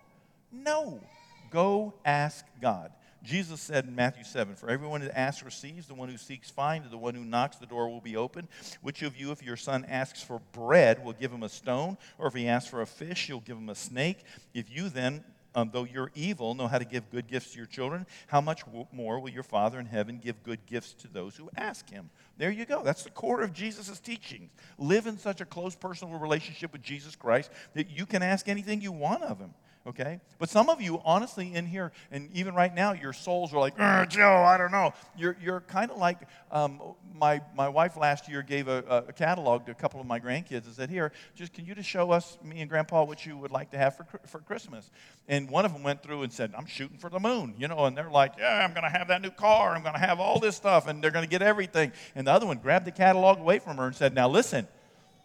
no. 0.51 1.01
Go 1.49 1.93
ask 2.05 2.45
God. 2.61 2.91
Jesus 3.23 3.61
said 3.61 3.85
in 3.85 3.93
Matthew 3.93 4.23
7 4.23 4.55
For 4.55 4.69
everyone 4.69 5.01
that 5.01 5.17
asks 5.17 5.43
receives, 5.43 5.87
the 5.87 5.93
one 5.93 6.09
who 6.09 6.17
seeks 6.17 6.49
finds, 6.49 6.89
the 6.89 6.97
one 6.97 7.13
who 7.13 7.23
knocks, 7.23 7.57
the 7.57 7.65
door 7.65 7.89
will 7.89 8.01
be 8.01 8.15
open. 8.15 8.47
Which 8.81 9.03
of 9.03 9.15
you, 9.17 9.31
if 9.31 9.43
your 9.43 9.57
son 9.57 9.85
asks 9.87 10.23
for 10.23 10.41
bread, 10.53 11.03
will 11.03 11.13
give 11.13 11.31
him 11.31 11.43
a 11.43 11.49
stone? 11.49 11.97
Or 12.17 12.27
if 12.27 12.33
he 12.33 12.47
asks 12.47 12.69
for 12.69 12.81
a 12.81 12.87
fish, 12.87 13.29
you'll 13.29 13.41
give 13.41 13.57
him 13.57 13.69
a 13.69 13.75
snake? 13.75 14.23
If 14.53 14.75
you 14.75 14.89
then, 14.89 15.23
um, 15.55 15.69
though 15.73 15.83
you're 15.83 16.11
evil, 16.15 16.53
know 16.53 16.67
how 16.67 16.77
to 16.77 16.85
give 16.85 17.09
good 17.09 17.27
gifts 17.27 17.51
to 17.51 17.57
your 17.57 17.65
children, 17.65 18.05
how 18.27 18.41
much 18.41 18.63
more 18.91 19.19
will 19.19 19.29
your 19.29 19.43
Father 19.43 19.79
in 19.79 19.85
heaven 19.85 20.19
give 20.23 20.41
good 20.43 20.65
gifts 20.65 20.93
to 20.93 21.07
those 21.07 21.35
who 21.35 21.49
ask 21.57 21.89
him? 21.89 22.09
There 22.37 22.51
you 22.51 22.65
go. 22.65 22.83
That's 22.83 23.03
the 23.03 23.09
core 23.09 23.41
of 23.41 23.53
Jesus' 23.53 23.99
teachings. 23.99 24.49
Live 24.77 25.07
in 25.07 25.17
such 25.17 25.41
a 25.41 25.45
close 25.45 25.75
personal 25.75 26.17
relationship 26.17 26.71
with 26.71 26.81
Jesus 26.81 27.15
Christ 27.15 27.51
that 27.73 27.89
you 27.89 28.05
can 28.05 28.23
ask 28.23 28.47
anything 28.47 28.81
you 28.81 28.91
want 28.91 29.23
of 29.23 29.39
him 29.39 29.53
okay? 29.87 30.19
But 30.39 30.49
some 30.49 30.69
of 30.69 30.81
you, 30.81 31.01
honestly, 31.03 31.53
in 31.53 31.65
here, 31.65 31.91
and 32.11 32.29
even 32.33 32.53
right 32.53 32.73
now, 32.73 32.93
your 32.93 33.13
souls 33.13 33.53
are 33.53 33.59
like, 33.59 33.77
Joe, 34.05 34.43
I 34.43 34.57
don't 34.57 34.71
know. 34.71 34.93
You're, 35.17 35.37
you're 35.41 35.61
kind 35.61 35.91
of 35.91 35.97
like 35.97 36.17
um, 36.51 36.81
my, 37.15 37.41
my 37.55 37.69
wife 37.69 37.97
last 37.97 38.27
year 38.29 38.41
gave 38.41 38.67
a, 38.67 39.05
a, 39.07 39.13
catalog 39.13 39.65
to 39.65 39.71
a 39.71 39.75
couple 39.75 39.99
of 39.99 40.05
my 40.05 40.19
grandkids 40.19 40.65
and 40.65 40.73
said, 40.73 40.89
Here, 40.89 41.11
just 41.35 41.53
can 41.53 41.65
you 41.65 41.75
just 41.75 41.89
show 41.89 42.11
us, 42.11 42.37
me 42.43 42.61
and 42.61 42.69
Grandpa, 42.69 43.03
what 43.03 43.25
you 43.25 43.37
would 43.37 43.51
like 43.51 43.71
to 43.71 43.77
have 43.77 43.95
for, 43.95 44.05
for 44.27 44.39
Christmas? 44.39 44.89
And 45.27 45.49
one 45.49 45.65
of 45.65 45.73
them 45.73 45.83
went 45.83 46.03
through 46.03 46.23
and 46.23 46.31
said, 46.31 46.53
I'm 46.57 46.65
shooting 46.65 46.97
for 46.97 47.09
the 47.09 47.19
moon, 47.19 47.55
you 47.57 47.67
know, 47.67 47.85
and 47.85 47.97
they're 47.97 48.09
like, 48.09 48.33
Yeah, 48.37 48.63
I'm 48.63 48.73
going 48.73 48.83
to 48.83 48.89
have 48.89 49.07
that 49.09 49.21
new 49.21 49.31
car. 49.31 49.75
I'm 49.75 49.81
going 49.81 49.95
to 49.95 49.99
have 49.99 50.19
all 50.19 50.39
this 50.39 50.55
stuff, 50.55 50.87
and 50.87 51.03
they're 51.03 51.11
going 51.11 51.25
to 51.25 51.29
get 51.29 51.41
everything. 51.41 51.91
And 52.15 52.27
the 52.27 52.31
other 52.31 52.45
one 52.45 52.57
grabbed 52.57 52.85
the 52.85 52.91
catalog 52.91 53.39
away 53.39 53.59
from 53.59 53.77
her 53.77 53.85
and 53.85 53.95
said, 53.95 54.13
Now 54.13 54.27
listen, 54.27 54.67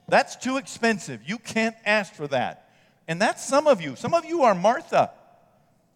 that's 0.08 0.36
too 0.36 0.56
expensive. 0.56 1.20
You 1.26 1.38
can't 1.38 1.76
ask 1.84 2.14
for 2.14 2.28
that. 2.28 2.65
And 3.08 3.20
that's 3.20 3.44
some 3.44 3.66
of 3.66 3.80
you. 3.80 3.96
Some 3.96 4.14
of 4.14 4.24
you 4.24 4.42
are 4.42 4.54
Martha. 4.54 5.10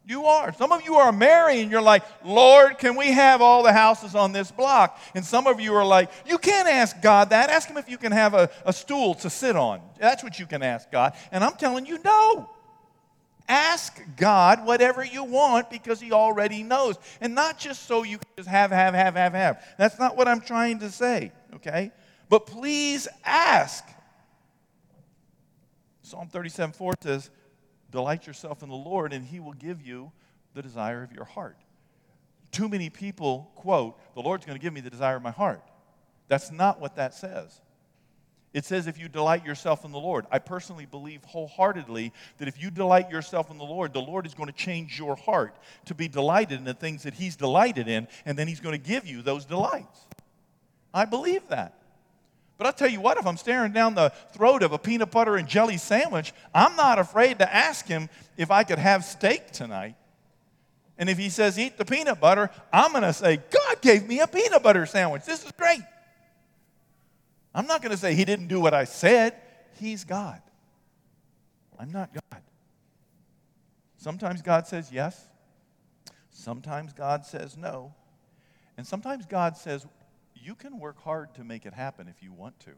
You 0.07 0.25
are. 0.25 0.53
Some 0.55 0.73
of 0.73 0.83
you 0.83 0.97
are 0.97 1.13
Mary, 1.13 1.61
and 1.61 1.71
you're 1.71 1.83
like, 1.83 2.03
Lord, 2.25 2.79
can 2.79 2.97
we 2.97 3.13
have 3.13 3.43
all 3.43 3.63
the 3.63 3.73
houses 3.73 4.15
on 4.15 4.33
this 4.33 4.51
block? 4.51 4.99
And 5.15 5.25
some 5.25 5.47
of 5.47 5.61
you 5.61 5.75
are 5.75 5.85
like, 5.85 6.11
you 6.27 6.39
can't 6.39 6.69
ask 6.69 7.01
God 7.03 7.31
that. 7.31 7.51
Ask 7.51 7.69
Him 7.69 7.77
if 7.77 7.89
you 7.89 7.99
can 7.99 8.11
have 8.13 8.35
a, 8.35 8.51
a 8.65 8.73
stool 8.73 9.15
to 9.17 9.31
sit 9.31 9.57
on. 9.57 9.81
That's 9.99 10.25
what 10.25 10.39
you 10.39 10.47
can 10.47 10.63
ask 10.63 10.91
God. 10.91 11.13
And 11.31 11.45
I'm 11.45 11.53
telling 11.53 11.87
you, 11.87 11.99
no. 12.03 12.49
Ask 13.49 14.01
God 14.17 14.65
whatever 14.65 15.05
you 15.05 15.25
want 15.25 15.71
because 15.71 16.01
He 16.01 16.13
already 16.13 16.63
knows. 16.63 16.97
And 17.21 17.35
not 17.35 17.59
just 17.59 17.87
so 17.87 18.03
you 18.03 18.19
can 18.19 18.29
just 18.37 18.49
have, 18.49 18.71
have, 18.71 18.95
have, 18.95 19.15
have, 19.15 19.35
have. 19.35 19.65
That's 19.77 19.99
not 19.99 20.17
what 20.17 20.29
I'm 20.29 20.41
trying 20.41 20.79
to 20.81 20.91
say, 20.91 21.33
okay? 21.57 21.93
But 22.29 22.47
please 22.47 23.07
ask. 23.25 23.85
Psalm 26.11 26.29
37 26.29 26.73
4 26.73 26.95
says, 27.01 27.31
Delight 27.91 28.27
yourself 28.27 28.63
in 28.63 28.69
the 28.69 28.75
Lord, 28.75 29.13
and 29.13 29.25
he 29.25 29.41
will 29.41 29.53
give 29.53 29.81
you 29.81 30.13
the 30.55 30.63
desire 30.63 31.03
of 31.03 31.13
your 31.13 31.25
heart. 31.25 31.57
Too 32.51 32.69
many 32.69 32.91
people 32.91 33.51
quote, 33.55 33.99
The 34.15 34.21
Lord's 34.21 34.45
going 34.45 34.59
to 34.59 34.63
give 34.63 34.73
me 34.73 34.81
the 34.81 34.91
desire 34.91 35.17
of 35.17 35.23
my 35.23 35.31
heart. 35.31 35.63
That's 36.29 36.51
not 36.51 36.81
what 36.81 36.97
that 36.97 37.15
says. 37.15 37.61
It 38.53 38.65
says, 38.65 38.89
if 38.89 38.99
you 38.99 39.09
delight 39.09 39.47
yourself 39.47 39.85
in 39.85 39.93
the 39.93 39.99
Lord. 39.99 40.27
I 40.33 40.41
personally 40.41 40.85
believe 40.85 41.23
wholeheartedly 41.23 42.13
that 42.39 42.49
if 42.49 42.61
you 42.61 42.73
delight 42.73 43.09
yourself 43.09 43.49
in 43.49 43.59
the 43.59 43.65
Lord, 43.65 43.93
the 43.93 44.01
Lord 44.01 44.27
is 44.27 44.35
going 44.35 44.49
to 44.49 44.53
change 44.53 44.99
your 44.99 45.15
heart 45.15 45.57
to 45.85 45.95
be 45.95 46.09
delighted 46.09 46.59
in 46.59 46.65
the 46.65 46.75
things 46.75 47.05
that 47.05 47.15
He's 47.15 47.37
delighted 47.37 47.87
in, 47.87 48.09
and 48.25 48.37
then 48.37 48.49
He's 48.49 48.59
going 48.59 48.73
to 48.73 48.89
give 48.89 49.07
you 49.07 49.23
those 49.23 49.45
delights. 49.45 50.07
I 50.93 51.05
believe 51.05 51.47
that. 51.49 51.80
But 52.61 52.67
I'll 52.67 52.75
tell 52.75 52.91
you 52.91 53.01
what, 53.01 53.17
if 53.17 53.27
I'm 53.27 53.39
staring 53.39 53.73
down 53.73 53.95
the 53.95 54.13
throat 54.33 54.63
of 54.63 54.73
a 54.73 54.79
peanut 54.79 55.11
butter 55.11 55.37
and 55.37 55.49
jelly 55.49 55.79
sandwich, 55.79 56.35
I'm 56.55 56.77
not 56.77 56.99
afraid 56.99 57.39
to 57.39 57.51
ask 57.51 57.87
him 57.87 58.11
if 58.37 58.51
I 58.51 58.65
could 58.65 58.79
have 58.79 59.03
steak 59.03 59.51
tonight. 59.51 59.95
And 60.99 61.09
if 61.09 61.17
he 61.17 61.31
says, 61.31 61.59
eat 61.59 61.79
the 61.79 61.87
peanut 61.87 62.21
butter, 62.21 62.51
I'm 62.71 62.91
going 62.91 63.05
to 63.05 63.15
say, 63.15 63.39
God 63.39 63.81
gave 63.81 64.07
me 64.07 64.21
a 64.21 64.27
peanut 64.27 64.63
butter 64.63 64.85
sandwich. 64.85 65.25
This 65.25 65.43
is 65.43 65.53
great. 65.53 65.81
I'm 67.55 67.67
not 67.67 67.81
going 67.81 67.93
to 67.93 67.97
say 67.97 68.15
he 68.15 68.27
didn't 68.27 68.49
do 68.49 68.61
what 68.61 68.75
I 68.75 68.85
said. 68.85 69.37
He's 69.79 70.05
God. 70.05 70.43
I'm 71.79 71.91
not 71.91 72.13
God. 72.13 72.43
Sometimes 73.97 74.43
God 74.43 74.67
says 74.67 74.91
yes. 74.93 75.19
Sometimes 76.31 76.93
God 76.93 77.25
says 77.25 77.57
no. 77.57 77.95
And 78.77 78.87
sometimes 78.87 79.25
God 79.25 79.57
says, 79.57 79.87
you 80.43 80.55
can 80.55 80.79
work 80.79 81.03
hard 81.03 81.35
to 81.35 81.45
make 81.45 81.67
it 81.67 81.75
happen 81.75 82.09
if 82.09 82.23
you 82.23 82.33
want 82.33 82.59
to. 82.61 82.71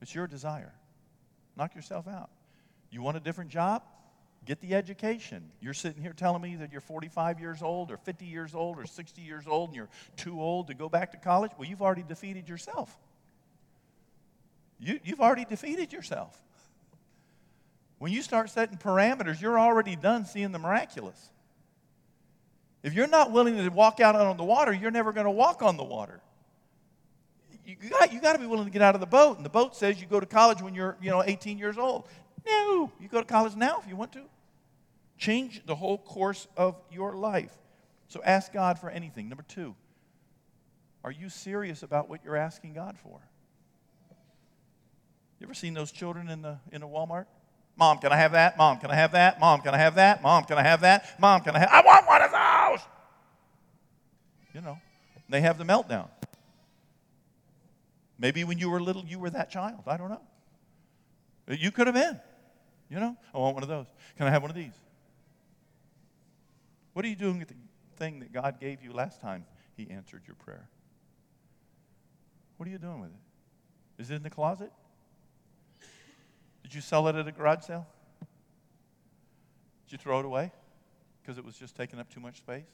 It's 0.00 0.14
your 0.14 0.26
desire. 0.26 0.72
Knock 1.56 1.74
yourself 1.74 2.06
out. 2.06 2.30
You 2.90 3.02
want 3.02 3.16
a 3.16 3.20
different 3.20 3.50
job? 3.50 3.82
Get 4.44 4.60
the 4.60 4.74
education. 4.74 5.50
You're 5.60 5.74
sitting 5.74 6.02
here 6.02 6.12
telling 6.12 6.40
me 6.40 6.56
that 6.56 6.72
you're 6.72 6.80
45 6.80 7.40
years 7.40 7.62
old 7.62 7.90
or 7.90 7.96
50 7.96 8.24
years 8.24 8.54
old 8.54 8.78
or 8.78 8.86
60 8.86 9.20
years 9.20 9.44
old 9.46 9.70
and 9.70 9.76
you're 9.76 9.88
too 10.16 10.40
old 10.40 10.68
to 10.68 10.74
go 10.74 10.88
back 10.88 11.12
to 11.12 11.18
college? 11.18 11.50
Well, 11.58 11.68
you've 11.68 11.82
already 11.82 12.04
defeated 12.04 12.48
yourself. 12.48 12.96
You, 14.78 15.00
you've 15.04 15.20
already 15.20 15.44
defeated 15.44 15.92
yourself. 15.92 16.40
When 17.98 18.12
you 18.12 18.22
start 18.22 18.48
setting 18.50 18.78
parameters, 18.78 19.40
you're 19.40 19.58
already 19.58 19.96
done 19.96 20.24
seeing 20.24 20.52
the 20.52 20.58
miraculous. 20.58 21.30
If 22.82 22.94
you're 22.94 23.08
not 23.08 23.32
willing 23.32 23.56
to 23.56 23.68
walk 23.70 24.00
out 24.00 24.14
on 24.14 24.36
the 24.36 24.44
water, 24.44 24.72
you're 24.72 24.90
never 24.90 25.12
going 25.12 25.26
to 25.26 25.30
walk 25.30 25.62
on 25.62 25.76
the 25.76 25.84
water. 25.84 26.20
You 27.66 27.76
got, 27.90 28.12
you 28.12 28.20
got 28.20 28.32
to 28.32 28.38
be 28.38 28.46
willing 28.46 28.64
to 28.64 28.70
get 28.70 28.82
out 28.82 28.94
of 28.94 29.00
the 29.00 29.06
boat. 29.06 29.36
And 29.36 29.44
the 29.44 29.50
boat 29.50 29.76
says 29.76 30.00
you 30.00 30.06
go 30.06 30.20
to 30.20 30.26
college 30.26 30.62
when 30.62 30.74
you're, 30.74 30.96
you 31.02 31.10
know, 31.10 31.22
18 31.24 31.58
years 31.58 31.76
old. 31.76 32.08
No, 32.46 32.90
you 32.98 33.08
go 33.08 33.20
to 33.20 33.26
college 33.26 33.56
now 33.56 33.80
if 33.82 33.88
you 33.88 33.96
want 33.96 34.12
to. 34.12 34.22
Change 35.18 35.62
the 35.66 35.74
whole 35.74 35.98
course 35.98 36.46
of 36.56 36.76
your 36.90 37.14
life. 37.14 37.52
So 38.06 38.22
ask 38.24 38.52
God 38.52 38.78
for 38.78 38.88
anything. 38.88 39.28
Number 39.28 39.44
two, 39.46 39.74
are 41.04 41.10
you 41.10 41.28
serious 41.28 41.82
about 41.82 42.08
what 42.08 42.24
you're 42.24 42.36
asking 42.36 42.72
God 42.72 42.96
for? 42.96 43.20
You 45.40 45.46
ever 45.46 45.54
seen 45.54 45.74
those 45.74 45.92
children 45.92 46.28
in 46.28 46.42
the 46.42 46.58
in 46.72 46.82
a 46.82 46.88
Walmart? 46.88 47.26
Mom, 47.76 47.98
can 47.98 48.10
I 48.10 48.16
have 48.16 48.32
that? 48.32 48.58
Mom, 48.58 48.78
can 48.78 48.90
I 48.90 48.96
have 48.96 49.12
that? 49.12 49.38
Mom, 49.38 49.60
can 49.60 49.72
I 49.72 49.78
have 49.78 49.94
that? 49.94 50.20
Mom, 50.20 50.44
can 50.44 50.58
I 50.58 50.62
have 50.62 50.80
that? 50.80 51.20
Mom, 51.20 51.42
can 51.42 51.54
I 51.54 51.60
have 51.60 51.68
I 51.70 51.80
want 51.82 52.06
one 52.08 52.22
of 52.22 52.30
those. 52.32 52.40
You 54.54 54.60
know, 54.60 54.78
they 55.28 55.40
have 55.40 55.58
the 55.58 55.64
meltdown. 55.64 56.08
Maybe 58.18 58.42
when 58.44 58.58
you 58.58 58.70
were 58.70 58.80
little, 58.80 59.04
you 59.04 59.18
were 59.18 59.30
that 59.30 59.50
child. 59.50 59.82
I 59.86 59.96
don't 59.96 60.08
know. 60.08 60.22
You 61.48 61.70
could 61.70 61.86
have 61.86 61.94
been. 61.94 62.20
You 62.90 62.98
know, 62.98 63.16
I 63.34 63.38
want 63.38 63.54
one 63.54 63.62
of 63.62 63.68
those. 63.68 63.86
Can 64.16 64.26
I 64.26 64.30
have 64.30 64.42
one 64.42 64.50
of 64.50 64.56
these? 64.56 64.72
What 66.94 67.04
are 67.04 67.08
you 67.08 67.16
doing 67.16 67.38
with 67.38 67.48
the 67.48 67.54
thing 67.96 68.20
that 68.20 68.32
God 68.32 68.58
gave 68.58 68.82
you 68.82 68.92
last 68.92 69.20
time 69.20 69.44
He 69.76 69.88
answered 69.90 70.22
your 70.26 70.36
prayer? 70.36 70.68
What 72.56 72.66
are 72.68 72.72
you 72.72 72.78
doing 72.78 73.00
with 73.00 73.10
it? 73.10 74.02
Is 74.02 74.10
it 74.10 74.16
in 74.16 74.22
the 74.22 74.30
closet? 74.30 74.72
Did 76.62 76.74
you 76.74 76.80
sell 76.80 77.06
it 77.08 77.14
at 77.14 77.28
a 77.28 77.32
garage 77.32 77.64
sale? 77.64 77.86
Did 79.86 79.92
you 79.92 79.98
throw 79.98 80.18
it 80.20 80.24
away 80.24 80.50
because 81.28 81.36
it 81.36 81.44
was 81.44 81.56
just 81.56 81.76
taking 81.76 82.00
up 82.00 82.08
too 82.08 82.20
much 82.20 82.38
space? 82.38 82.64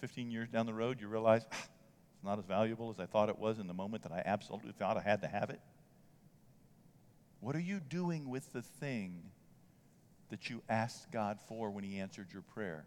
15 0.00 0.32
years 0.32 0.48
down 0.48 0.66
the 0.66 0.74
road, 0.74 1.00
you 1.00 1.06
realize 1.06 1.46
ah, 1.52 1.56
it's 1.56 2.24
not 2.24 2.40
as 2.40 2.44
valuable 2.44 2.90
as 2.90 2.98
I 2.98 3.06
thought 3.06 3.28
it 3.28 3.38
was 3.38 3.60
in 3.60 3.68
the 3.68 3.72
moment 3.72 4.02
that 4.02 4.10
I 4.10 4.20
absolutely 4.26 4.72
thought 4.72 4.96
I 4.96 5.00
had 5.00 5.22
to 5.22 5.28
have 5.28 5.48
it. 5.50 5.60
What 7.38 7.54
are 7.54 7.60
you 7.60 7.78
doing 7.78 8.28
with 8.28 8.52
the 8.52 8.62
thing 8.62 9.22
that 10.30 10.50
you 10.50 10.60
asked 10.68 11.12
God 11.12 11.38
for 11.46 11.70
when 11.70 11.84
He 11.84 12.00
answered 12.00 12.32
your 12.32 12.42
prayer? 12.42 12.84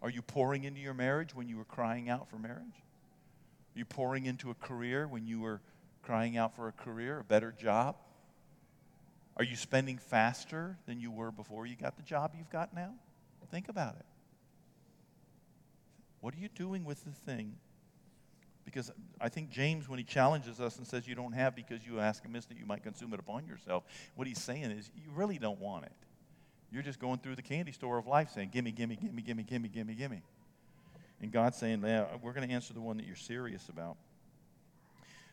Are 0.00 0.08
you 0.08 0.22
pouring 0.22 0.64
into 0.64 0.80
your 0.80 0.94
marriage 0.94 1.34
when 1.34 1.50
you 1.50 1.58
were 1.58 1.66
crying 1.66 2.08
out 2.08 2.30
for 2.30 2.36
marriage? 2.38 2.80
Are 3.74 3.78
you 3.78 3.84
pouring 3.84 4.24
into 4.24 4.50
a 4.50 4.54
career 4.54 5.06
when 5.06 5.26
you 5.26 5.38
were 5.38 5.60
crying 6.02 6.38
out 6.38 6.56
for 6.56 6.66
a 6.66 6.72
career, 6.72 7.18
a 7.18 7.24
better 7.24 7.52
job? 7.52 7.96
Are 9.36 9.44
you 9.44 9.56
spending 9.56 9.98
faster 9.98 10.76
than 10.86 11.00
you 11.00 11.10
were 11.10 11.30
before 11.30 11.66
you 11.66 11.76
got 11.76 11.96
the 11.96 12.02
job 12.02 12.32
you've 12.36 12.50
got 12.50 12.74
now? 12.74 12.92
Think 13.50 13.68
about 13.68 13.96
it. 13.96 14.06
What 16.20 16.34
are 16.34 16.38
you 16.38 16.48
doing 16.48 16.84
with 16.84 17.04
the 17.04 17.10
thing? 17.10 17.56
Because 18.64 18.90
I 19.20 19.28
think 19.28 19.50
James, 19.50 19.88
when 19.88 19.98
he 19.98 20.04
challenges 20.04 20.60
us 20.60 20.78
and 20.78 20.86
says 20.86 21.06
you 21.06 21.14
don't 21.14 21.32
have 21.32 21.54
because 21.54 21.86
you 21.86 22.00
ask 22.00 22.24
amiss 22.24 22.46
that 22.46 22.56
you 22.56 22.64
might 22.64 22.82
consume 22.82 23.12
it 23.12 23.20
upon 23.20 23.46
yourself, 23.46 23.84
what 24.14 24.26
he's 24.26 24.40
saying 24.40 24.70
is 24.70 24.90
you 24.94 25.10
really 25.14 25.38
don't 25.38 25.60
want 25.60 25.84
it. 25.84 25.92
You're 26.70 26.82
just 26.82 26.98
going 26.98 27.18
through 27.18 27.36
the 27.36 27.42
candy 27.42 27.72
store 27.72 27.98
of 27.98 28.06
life 28.06 28.30
saying, 28.34 28.50
gimme, 28.52 28.72
gimme, 28.72 28.96
gimme, 28.96 29.22
gimme, 29.22 29.42
gimme, 29.42 29.68
gimme, 29.68 29.94
gimme. 29.94 30.22
And 31.20 31.30
God's 31.30 31.58
saying, 31.58 31.82
yeah, 31.84 32.06
we're 32.22 32.32
going 32.32 32.48
to 32.48 32.54
answer 32.54 32.72
the 32.72 32.80
one 32.80 32.96
that 32.96 33.06
you're 33.06 33.16
serious 33.16 33.68
about. 33.68 33.96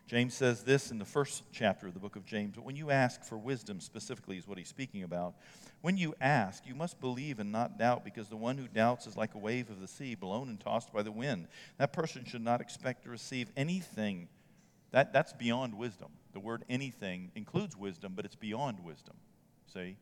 James 0.10 0.34
says 0.34 0.64
this 0.64 0.90
in 0.90 0.98
the 0.98 1.06
first 1.06 1.44
chapter 1.52 1.86
of 1.86 1.94
the 1.94 2.00
book 2.00 2.16
of 2.16 2.26
James. 2.26 2.56
But 2.56 2.66
when 2.66 2.76
you 2.76 2.90
ask 2.90 3.24
for 3.24 3.38
wisdom, 3.38 3.80
specifically, 3.80 4.40
is 4.40 4.48
what 4.48 4.58
he's 4.58 4.68
speaking 4.68 5.04
about. 5.04 5.36
When 5.82 5.98
you 5.98 6.16
ask, 6.20 6.66
you 6.66 6.74
must 6.74 7.00
believe 7.00 7.38
and 7.38 7.52
not 7.52 7.78
doubt, 7.78 8.04
because 8.04 8.28
the 8.28 8.36
one 8.36 8.58
who 8.58 8.68
doubts 8.68 9.06
is 9.06 9.16
like 9.16 9.36
a 9.36 9.38
wave 9.38 9.70
of 9.70 9.80
the 9.80 9.88
sea, 9.88 10.16
blown 10.16 10.50
and 10.50 10.60
tossed 10.60 10.92
by 10.92 11.04
the 11.04 11.12
wind. 11.12 11.48
That 11.78 11.94
person 11.94 12.26
should 12.26 12.42
not 12.42 12.60
expect 12.60 13.04
to 13.04 13.12
receive 13.12 13.52
anything. 13.56 14.30
That, 14.90 15.14
that's 15.14 15.32
beyond 15.32 15.76
wisdom. 15.76 16.10
The 16.34 16.40
word 16.40 16.66
anything 16.72 17.30
includes 17.36 17.78
wisdom, 17.78 18.14
but 18.16 18.26
it's 18.26 18.36
beyond 18.36 18.84
wisdom. 18.84 19.16
See? 19.72 19.96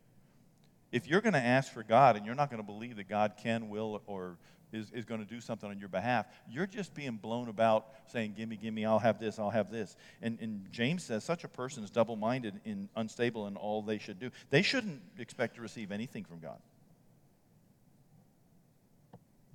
If 0.90 1.06
you're 1.06 1.20
going 1.20 1.34
to 1.34 1.40
ask 1.40 1.74
for 1.74 1.84
God 1.84 2.16
and 2.16 2.26
you're 2.26 2.34
not 2.34 2.50
going 2.50 2.62
to 2.62 2.66
believe 2.66 2.96
that 2.96 3.10
God 3.10 3.34
can, 3.44 3.68
will, 3.68 4.02
or 4.08 4.38
is, 4.72 4.92
is 4.92 5.06
going 5.06 5.20
to 5.20 5.28
do 5.28 5.40
something 5.40 5.70
on 5.70 5.80
your 5.80 5.90
behalf, 5.90 6.26
you're 6.50 6.68
just 6.68 6.94
being 6.94 7.18
blown 7.18 7.50
about 7.50 7.88
saying, 8.08 8.34
Gimme, 8.38 8.58
gimme, 8.58 8.86
I'll 8.86 9.00
have 9.00 9.20
this, 9.20 9.40
I'll 9.40 9.50
have 9.50 9.72
this. 9.72 9.96
And, 10.22 10.38
and 10.42 10.72
James 10.72 11.04
says 11.04 11.24
such 11.24 11.44
a 11.44 11.48
person 11.48 11.84
is 11.84 11.90
double 11.90 12.16
minded 12.16 12.60
and 12.66 12.90
unstable 12.96 13.48
in 13.48 13.56
all 13.56 13.82
they 13.82 13.98
should 13.98 14.20
do. 14.20 14.32
They 14.50 14.62
shouldn't 14.62 15.02
expect 15.18 15.56
to 15.56 15.62
receive 15.62 15.92
anything 15.92 16.26
from 16.26 16.40
God. 16.40 16.60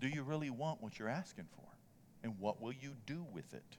Do 0.00 0.08
you 0.08 0.22
really 0.22 0.50
want 0.50 0.82
what 0.82 0.98
you're 0.98 1.08
asking 1.08 1.46
for? 1.54 1.62
And 2.24 2.38
what 2.38 2.60
will 2.60 2.72
you 2.72 2.92
do 3.06 3.24
with 3.32 3.52
it? 3.54 3.76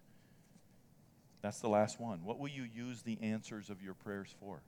That's 1.42 1.60
the 1.60 1.70
last 1.70 2.00
one. 2.00 2.24
What 2.24 2.40
will 2.40 2.50
you 2.50 2.64
use 2.64 3.02
the 3.02 3.18
answers 3.22 3.70
of 3.70 3.82
your 3.82 3.94
prayers 3.94 4.34
for? 4.40 4.62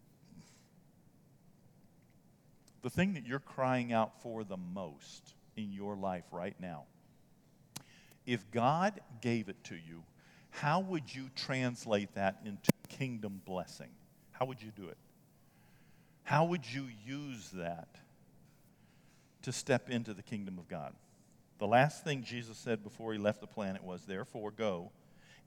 the 2.85 2.89
thing 2.91 3.15
that 3.15 3.25
you're 3.25 3.39
crying 3.39 3.91
out 3.91 4.21
for 4.21 4.43
the 4.43 4.57
most 4.57 5.33
in 5.55 5.71
your 5.71 5.95
life 5.95 6.25
right 6.31 6.55
now, 6.59 6.83
if 8.25 8.49
God 8.51 8.99
gave 9.21 9.49
it 9.49 9.63
to 9.65 9.75
you, 9.75 10.03
how 10.49 10.79
would 10.79 11.13
you 11.13 11.29
translate 11.35 12.13
that 12.15 12.39
into 12.45 12.71
kingdom 12.87 13.41
blessing? 13.45 13.89
How 14.31 14.45
would 14.45 14.61
you 14.61 14.71
do 14.75 14.87
it? 14.87 14.97
How 16.23 16.45
would 16.45 16.65
you 16.71 16.87
use 17.05 17.49
that 17.53 17.87
to 19.43 19.51
step 19.51 19.89
into 19.89 20.13
the 20.13 20.23
kingdom 20.23 20.57
of 20.57 20.67
God? 20.67 20.93
The 21.59 21.67
last 21.67 22.03
thing 22.03 22.23
Jesus 22.23 22.57
said 22.57 22.83
before 22.83 23.13
he 23.13 23.19
left 23.19 23.41
the 23.41 23.47
planet 23.47 23.83
was, 23.83 24.03
Therefore, 24.03 24.51
go 24.51 24.91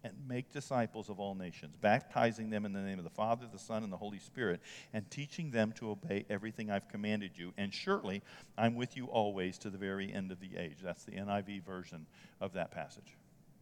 and 0.04 0.14
make 0.28 0.52
disciples 0.52 1.08
of 1.08 1.18
all 1.18 1.34
nations, 1.34 1.76
baptizing 1.80 2.50
them 2.50 2.64
in 2.64 2.72
the 2.72 2.80
name 2.80 2.98
of 2.98 3.04
the 3.04 3.10
Father, 3.10 3.46
the 3.50 3.58
Son, 3.58 3.82
and 3.82 3.92
the 3.92 3.96
Holy 3.96 4.18
Spirit, 4.18 4.60
and 4.92 5.10
teaching 5.10 5.50
them 5.50 5.72
to 5.72 5.90
obey 5.90 6.24
everything 6.30 6.70
I've 6.70 6.88
commanded 6.88 7.32
you. 7.36 7.52
And 7.58 7.72
surely 7.72 8.22
I'm 8.56 8.74
with 8.74 8.96
you 8.96 9.06
always 9.06 9.58
to 9.58 9.70
the 9.70 9.78
very 9.78 10.12
end 10.12 10.30
of 10.30 10.40
the 10.40 10.56
age. 10.56 10.78
That's 10.82 11.04
the 11.04 11.12
NIV 11.12 11.64
version 11.64 12.06
of 12.40 12.52
that 12.52 12.70
passage. 12.70 13.16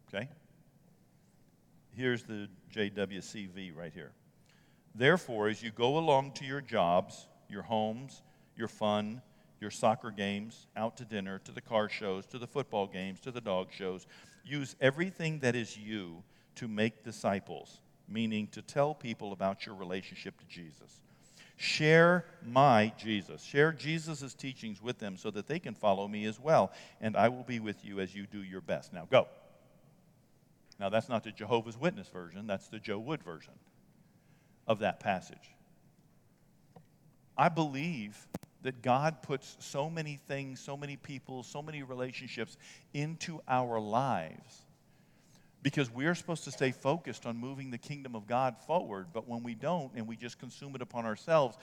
Okay? 0.08 0.28
Here's 1.94 2.24
the 2.24 2.48
JWCV 2.74 3.74
right 3.74 3.92
here. 3.92 4.12
Therefore, 4.94 5.48
as 5.48 5.62
you 5.62 5.70
go 5.70 5.98
along 5.98 6.32
to 6.32 6.44
your 6.44 6.60
jobs, 6.60 7.26
your 7.48 7.62
homes, 7.62 8.22
your 8.56 8.68
fun, 8.68 9.22
your 9.60 9.70
soccer 9.70 10.10
games, 10.10 10.66
out 10.76 10.96
to 10.98 11.04
dinner, 11.04 11.38
to 11.40 11.52
the 11.52 11.60
car 11.60 11.88
shows, 11.88 12.26
to 12.26 12.38
the 12.38 12.46
football 12.46 12.86
games, 12.86 13.20
to 13.20 13.30
the 13.30 13.40
dog 13.40 13.68
shows, 13.70 14.06
use 14.44 14.76
everything 14.80 15.38
that 15.40 15.54
is 15.54 15.76
you 15.76 16.22
to 16.56 16.68
make 16.68 17.04
disciples, 17.04 17.80
meaning 18.08 18.46
to 18.48 18.62
tell 18.62 18.94
people 18.94 19.32
about 19.32 19.66
your 19.66 19.74
relationship 19.74 20.38
to 20.38 20.46
Jesus. 20.46 21.00
Share 21.56 22.26
my 22.44 22.92
Jesus. 22.98 23.42
Share 23.42 23.72
Jesus' 23.72 24.34
teachings 24.34 24.82
with 24.82 24.98
them 24.98 25.16
so 25.16 25.30
that 25.30 25.46
they 25.46 25.58
can 25.58 25.74
follow 25.74 26.06
me 26.06 26.26
as 26.26 26.38
well. 26.38 26.70
And 27.00 27.16
I 27.16 27.28
will 27.28 27.44
be 27.44 27.60
with 27.60 27.82
you 27.82 28.00
as 28.00 28.14
you 28.14 28.26
do 28.26 28.42
your 28.42 28.60
best. 28.60 28.92
Now 28.92 29.06
go. 29.10 29.26
Now, 30.78 30.90
that's 30.90 31.08
not 31.08 31.24
the 31.24 31.32
Jehovah's 31.32 31.78
Witness 31.78 32.08
version, 32.08 32.46
that's 32.46 32.68
the 32.68 32.78
Joe 32.78 32.98
Wood 32.98 33.22
version 33.22 33.54
of 34.66 34.80
that 34.80 35.00
passage. 35.00 35.54
I 37.38 37.48
believe 37.48 38.28
that 38.66 38.82
God 38.82 39.22
puts 39.22 39.56
so 39.60 39.88
many 39.88 40.18
things, 40.26 40.58
so 40.58 40.76
many 40.76 40.96
people, 40.96 41.44
so 41.44 41.62
many 41.62 41.84
relationships 41.84 42.56
into 42.92 43.40
our 43.46 43.78
lives 43.78 44.64
because 45.62 45.88
we're 45.88 46.16
supposed 46.16 46.42
to 46.44 46.50
stay 46.50 46.72
focused 46.72 47.26
on 47.26 47.36
moving 47.36 47.70
the 47.70 47.78
kingdom 47.78 48.16
of 48.16 48.26
God 48.26 48.56
forward. 48.66 49.06
But 49.12 49.28
when 49.28 49.44
we 49.44 49.54
don't 49.54 49.92
and 49.94 50.08
we 50.08 50.16
just 50.16 50.40
consume 50.40 50.74
it 50.74 50.82
upon 50.82 51.06
ourselves 51.06 51.56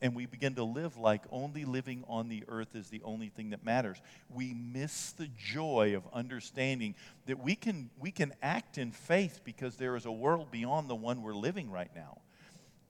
and 0.00 0.14
we 0.14 0.24
begin 0.24 0.54
to 0.54 0.64
live 0.64 0.96
like 0.96 1.22
only 1.30 1.66
living 1.66 2.04
on 2.08 2.30
the 2.30 2.42
earth 2.48 2.74
is 2.74 2.88
the 2.88 3.02
only 3.04 3.28
thing 3.28 3.50
that 3.50 3.62
matters, 3.62 4.00
we 4.34 4.54
miss 4.54 5.12
the 5.12 5.28
joy 5.38 5.94
of 5.94 6.04
understanding 6.14 6.94
that 7.26 7.38
we 7.38 7.54
can, 7.54 7.90
we 8.00 8.10
can 8.10 8.32
act 8.42 8.78
in 8.78 8.92
faith 8.92 9.40
because 9.44 9.76
there 9.76 9.94
is 9.94 10.06
a 10.06 10.12
world 10.12 10.50
beyond 10.50 10.88
the 10.88 10.94
one 10.94 11.22
we're 11.22 11.34
living 11.34 11.70
right 11.70 11.90
now. 11.94 12.18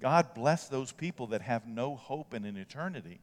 God 0.00 0.34
bless 0.34 0.68
those 0.68 0.92
people 0.92 1.28
that 1.28 1.42
have 1.42 1.66
no 1.66 1.96
hope 1.96 2.32
in 2.32 2.44
an 2.44 2.56
eternity 2.56 3.18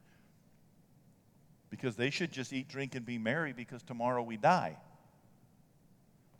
because 1.73 1.95
they 1.95 2.12
should 2.12 2.31
just 2.31 2.53
eat, 2.53 2.67
drink, 2.67 2.93
and 2.93 3.03
be 3.03 3.17
merry 3.17 3.51
because 3.51 3.81
tomorrow 3.81 4.21
we 4.21 4.38
die. 4.38 4.77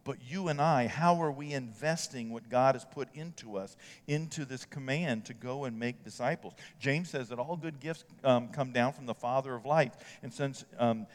But 0.04 0.18
you 0.24 0.48
and 0.48 0.62
I, 0.62 0.86
how 0.86 1.24
are 1.24 1.32
we 1.32 1.54
investing 1.54 2.30
what 2.30 2.52
God 2.52 2.76
has 2.76 2.86
put 2.86 3.08
into 3.16 3.58
us, 3.58 3.76
into 4.06 4.46
this 4.46 4.64
command 4.64 5.26
to 5.26 5.34
go 5.34 5.64
and 5.64 5.80
make 5.80 6.04
disciples? 6.04 6.54
James 6.80 7.10
says 7.10 7.30
that 7.30 7.40
all 7.40 7.58
good 7.58 7.80
gifts 7.80 8.06
um, 8.24 8.50
come 8.50 8.74
down 8.74 8.94
from 8.94 9.08
the 9.08 9.16
Father 9.16 9.56
of 9.56 9.66
lights. 9.66 9.98
And 10.22 10.32
since 10.32 10.66
um, 10.78 11.08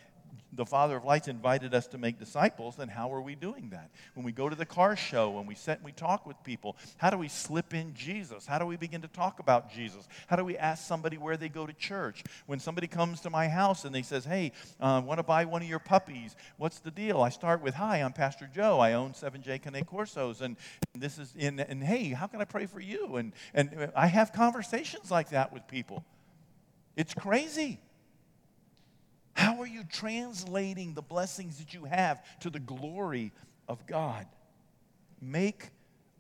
the 0.52 0.64
Father 0.64 0.96
of 0.96 1.04
Lights 1.04 1.28
invited 1.28 1.74
us 1.74 1.86
to 1.88 1.98
make 1.98 2.18
disciples, 2.18 2.76
then 2.76 2.88
how 2.88 3.12
are 3.12 3.20
we 3.20 3.34
doing 3.34 3.70
that? 3.70 3.90
When 4.14 4.24
we 4.24 4.32
go 4.32 4.48
to 4.48 4.56
the 4.56 4.64
car 4.64 4.96
show, 4.96 5.30
when 5.30 5.46
we 5.46 5.54
sit 5.54 5.76
and 5.76 5.84
we 5.84 5.92
talk 5.92 6.26
with 6.26 6.42
people, 6.42 6.76
how 6.96 7.10
do 7.10 7.18
we 7.18 7.28
slip 7.28 7.74
in 7.74 7.94
Jesus? 7.94 8.46
How 8.46 8.58
do 8.58 8.64
we 8.64 8.76
begin 8.76 9.02
to 9.02 9.08
talk 9.08 9.40
about 9.40 9.70
Jesus? 9.70 10.08
How 10.26 10.36
do 10.36 10.44
we 10.44 10.56
ask 10.56 10.86
somebody 10.86 11.18
where 11.18 11.36
they 11.36 11.48
go 11.48 11.66
to 11.66 11.72
church? 11.74 12.24
When 12.46 12.60
somebody 12.60 12.86
comes 12.86 13.20
to 13.20 13.30
my 13.30 13.48
house 13.48 13.84
and 13.84 13.94
they 13.94 14.02
says, 14.02 14.24
hey, 14.24 14.52
uh, 14.80 15.02
want 15.04 15.18
to 15.18 15.22
buy 15.22 15.44
one 15.44 15.62
of 15.62 15.68
your 15.68 15.78
puppies, 15.78 16.34
what's 16.56 16.78
the 16.78 16.90
deal? 16.90 17.20
I 17.20 17.28
start 17.28 17.60
with, 17.60 17.74
hi, 17.74 17.98
I'm 17.98 18.12
Pastor 18.12 18.48
Joe. 18.52 18.80
I 18.80 18.94
own 18.94 19.12
7J 19.12 19.62
Cane 19.62 19.84
Corsos, 19.84 20.40
and 20.40 20.56
this 20.94 21.18
is, 21.18 21.34
in, 21.36 21.60
and 21.60 21.82
hey, 21.84 22.08
how 22.10 22.26
can 22.26 22.40
I 22.40 22.44
pray 22.44 22.66
for 22.66 22.80
you? 22.80 23.16
And, 23.16 23.32
and 23.52 23.92
I 23.94 24.06
have 24.06 24.32
conversations 24.32 25.10
like 25.10 25.30
that 25.30 25.52
with 25.52 25.68
people. 25.68 26.04
It's 26.96 27.14
crazy. 27.14 27.80
How 29.38 29.60
are 29.60 29.68
you 29.68 29.84
translating 29.84 30.94
the 30.94 31.00
blessings 31.00 31.58
that 31.58 31.72
you 31.72 31.84
have 31.84 32.20
to 32.40 32.50
the 32.50 32.58
glory 32.58 33.30
of 33.68 33.86
God? 33.86 34.26
Make 35.22 35.70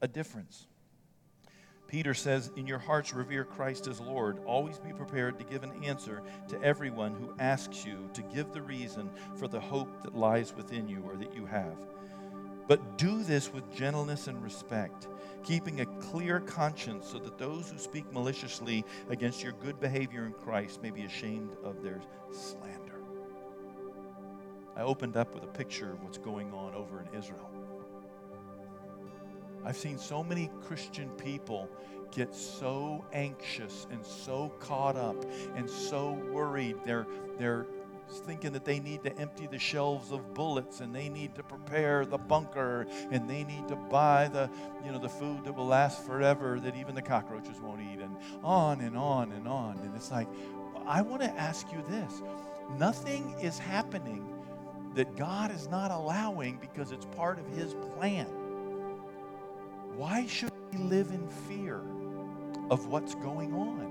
a 0.00 0.06
difference. 0.06 0.68
Peter 1.88 2.14
says, 2.14 2.52
In 2.54 2.68
your 2.68 2.78
hearts, 2.78 3.12
revere 3.12 3.42
Christ 3.42 3.88
as 3.88 4.00
Lord. 4.00 4.38
Always 4.46 4.78
be 4.78 4.92
prepared 4.92 5.36
to 5.40 5.44
give 5.44 5.64
an 5.64 5.82
answer 5.82 6.22
to 6.46 6.62
everyone 6.62 7.12
who 7.12 7.34
asks 7.40 7.84
you 7.84 8.08
to 8.12 8.22
give 8.22 8.52
the 8.52 8.62
reason 8.62 9.10
for 9.34 9.48
the 9.48 9.58
hope 9.58 10.00
that 10.04 10.14
lies 10.14 10.54
within 10.54 10.86
you 10.86 11.02
or 11.04 11.16
that 11.16 11.34
you 11.34 11.44
have. 11.44 11.88
But 12.68 12.98
do 12.98 13.24
this 13.24 13.52
with 13.52 13.74
gentleness 13.74 14.28
and 14.28 14.40
respect, 14.40 15.08
keeping 15.42 15.80
a 15.80 15.86
clear 15.86 16.38
conscience 16.38 17.08
so 17.10 17.18
that 17.18 17.36
those 17.36 17.68
who 17.68 17.78
speak 17.78 18.12
maliciously 18.12 18.84
against 19.10 19.42
your 19.42 19.54
good 19.54 19.80
behavior 19.80 20.24
in 20.24 20.34
Christ 20.34 20.80
may 20.84 20.90
be 20.90 21.02
ashamed 21.02 21.56
of 21.64 21.82
their 21.82 22.00
slander. 22.30 22.87
I 24.78 24.82
opened 24.82 25.16
up 25.16 25.34
with 25.34 25.42
a 25.42 25.48
picture 25.48 25.90
of 25.92 26.02
what's 26.04 26.18
going 26.18 26.52
on 26.52 26.72
over 26.76 27.00
in 27.00 27.18
Israel. 27.18 27.50
I've 29.64 29.76
seen 29.76 29.98
so 29.98 30.22
many 30.22 30.50
Christian 30.62 31.10
people 31.10 31.68
get 32.12 32.32
so 32.32 33.04
anxious 33.12 33.88
and 33.90 34.06
so 34.06 34.50
caught 34.60 34.96
up 34.96 35.16
and 35.56 35.68
so 35.68 36.12
worried. 36.30 36.76
They're, 36.84 37.08
they're 37.38 37.66
thinking 38.24 38.52
that 38.52 38.64
they 38.64 38.78
need 38.78 39.02
to 39.02 39.18
empty 39.18 39.48
the 39.48 39.58
shelves 39.58 40.12
of 40.12 40.32
bullets 40.32 40.80
and 40.80 40.94
they 40.94 41.08
need 41.08 41.34
to 41.34 41.42
prepare 41.42 42.06
the 42.06 42.16
bunker 42.16 42.86
and 43.10 43.28
they 43.28 43.42
need 43.42 43.66
to 43.68 43.76
buy 43.76 44.28
the 44.28 44.48
you 44.84 44.90
know 44.90 44.98
the 44.98 45.08
food 45.08 45.44
that 45.44 45.52
will 45.52 45.66
last 45.66 46.06
forever 46.06 46.58
that 46.58 46.74
even 46.74 46.94
the 46.94 47.02
cockroaches 47.02 47.60
won't 47.60 47.82
eat 47.82 48.00
and 48.00 48.16
on 48.42 48.80
and 48.80 48.96
on 48.96 49.30
and 49.32 49.46
on 49.46 49.78
and 49.80 49.94
it's 49.94 50.10
like 50.10 50.26
i 50.86 51.02
want 51.02 51.20
to 51.20 51.28
ask 51.32 51.70
you 51.70 51.82
this 51.86 52.22
nothing 52.78 53.34
is 53.42 53.58
happening 53.58 54.37
that 54.98 55.16
god 55.16 55.52
is 55.52 55.68
not 55.68 55.92
allowing 55.92 56.58
because 56.60 56.90
it's 56.90 57.06
part 57.16 57.38
of 57.38 57.46
his 57.56 57.72
plan 57.96 58.26
why 59.94 60.26
should 60.26 60.50
we 60.72 60.78
live 60.78 61.12
in 61.12 61.28
fear 61.48 61.80
of 62.68 62.88
what's 62.88 63.14
going 63.14 63.54
on 63.54 63.88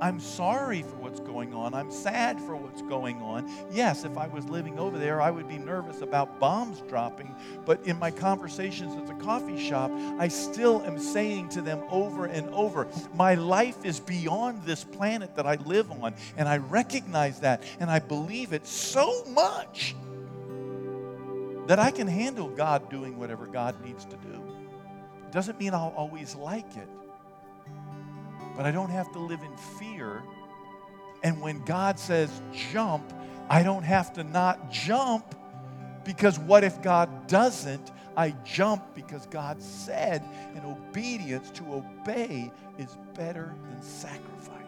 I'm 0.00 0.18
sorry 0.20 0.82
for 0.82 0.96
what's 0.96 1.20
going 1.20 1.54
on. 1.54 1.72
I'm 1.72 1.90
sad 1.90 2.40
for 2.40 2.56
what's 2.56 2.82
going 2.82 3.22
on. 3.22 3.48
Yes, 3.70 4.04
if 4.04 4.18
I 4.18 4.26
was 4.26 4.44
living 4.48 4.78
over 4.78 4.98
there, 4.98 5.22
I 5.22 5.30
would 5.30 5.48
be 5.48 5.56
nervous 5.56 6.02
about 6.02 6.40
bombs 6.40 6.82
dropping. 6.88 7.34
But 7.64 7.80
in 7.86 7.98
my 7.98 8.10
conversations 8.10 8.96
at 8.96 9.06
the 9.06 9.24
coffee 9.24 9.58
shop, 9.58 9.92
I 10.18 10.28
still 10.28 10.82
am 10.82 10.98
saying 10.98 11.50
to 11.50 11.62
them 11.62 11.82
over 11.90 12.26
and 12.26 12.52
over, 12.52 12.88
my 13.14 13.34
life 13.34 13.84
is 13.84 14.00
beyond 14.00 14.64
this 14.64 14.82
planet 14.82 15.36
that 15.36 15.46
I 15.46 15.54
live 15.64 15.90
on. 15.92 16.14
And 16.36 16.48
I 16.48 16.56
recognize 16.58 17.40
that 17.40 17.62
and 17.78 17.88
I 17.88 18.00
believe 18.00 18.52
it 18.52 18.66
so 18.66 19.24
much 19.26 19.94
that 21.66 21.78
I 21.78 21.90
can 21.90 22.06
handle 22.06 22.48
God 22.48 22.90
doing 22.90 23.18
whatever 23.18 23.46
God 23.46 23.82
needs 23.84 24.04
to 24.04 24.16
do. 24.16 24.42
Doesn't 25.30 25.58
mean 25.58 25.74
I'll 25.74 25.94
always 25.96 26.34
like 26.34 26.76
it 26.76 26.88
but 28.56 28.66
I 28.66 28.70
don't 28.70 28.90
have 28.90 29.10
to 29.12 29.18
live 29.18 29.42
in 29.42 29.56
fear. 29.78 30.22
And 31.22 31.40
when 31.40 31.64
God 31.64 31.98
says 31.98 32.30
jump, 32.72 33.12
I 33.48 33.62
don't 33.62 33.82
have 33.82 34.12
to 34.14 34.24
not 34.24 34.70
jump 34.70 35.34
because 36.04 36.38
what 36.38 36.64
if 36.64 36.80
God 36.82 37.26
doesn't? 37.26 37.90
I 38.16 38.30
jump 38.44 38.94
because 38.94 39.26
God 39.26 39.60
said, 39.60 40.22
and 40.54 40.64
obedience 40.64 41.50
to 41.52 41.74
obey 41.74 42.52
is 42.78 42.96
better 43.14 43.54
than 43.70 43.82
sacrifice, 43.82 44.60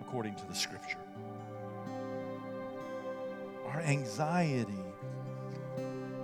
according 0.00 0.36
to 0.36 0.46
the 0.46 0.54
scripture. 0.54 0.98
Our 3.66 3.80
anxiety 3.80 4.78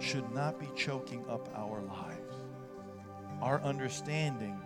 should 0.01 0.31
not 0.33 0.59
be 0.59 0.69
choking 0.77 1.25
up 1.29 1.49
our 1.57 1.83
lives. 1.83 2.35
Our 3.41 3.61
understanding 3.63 4.61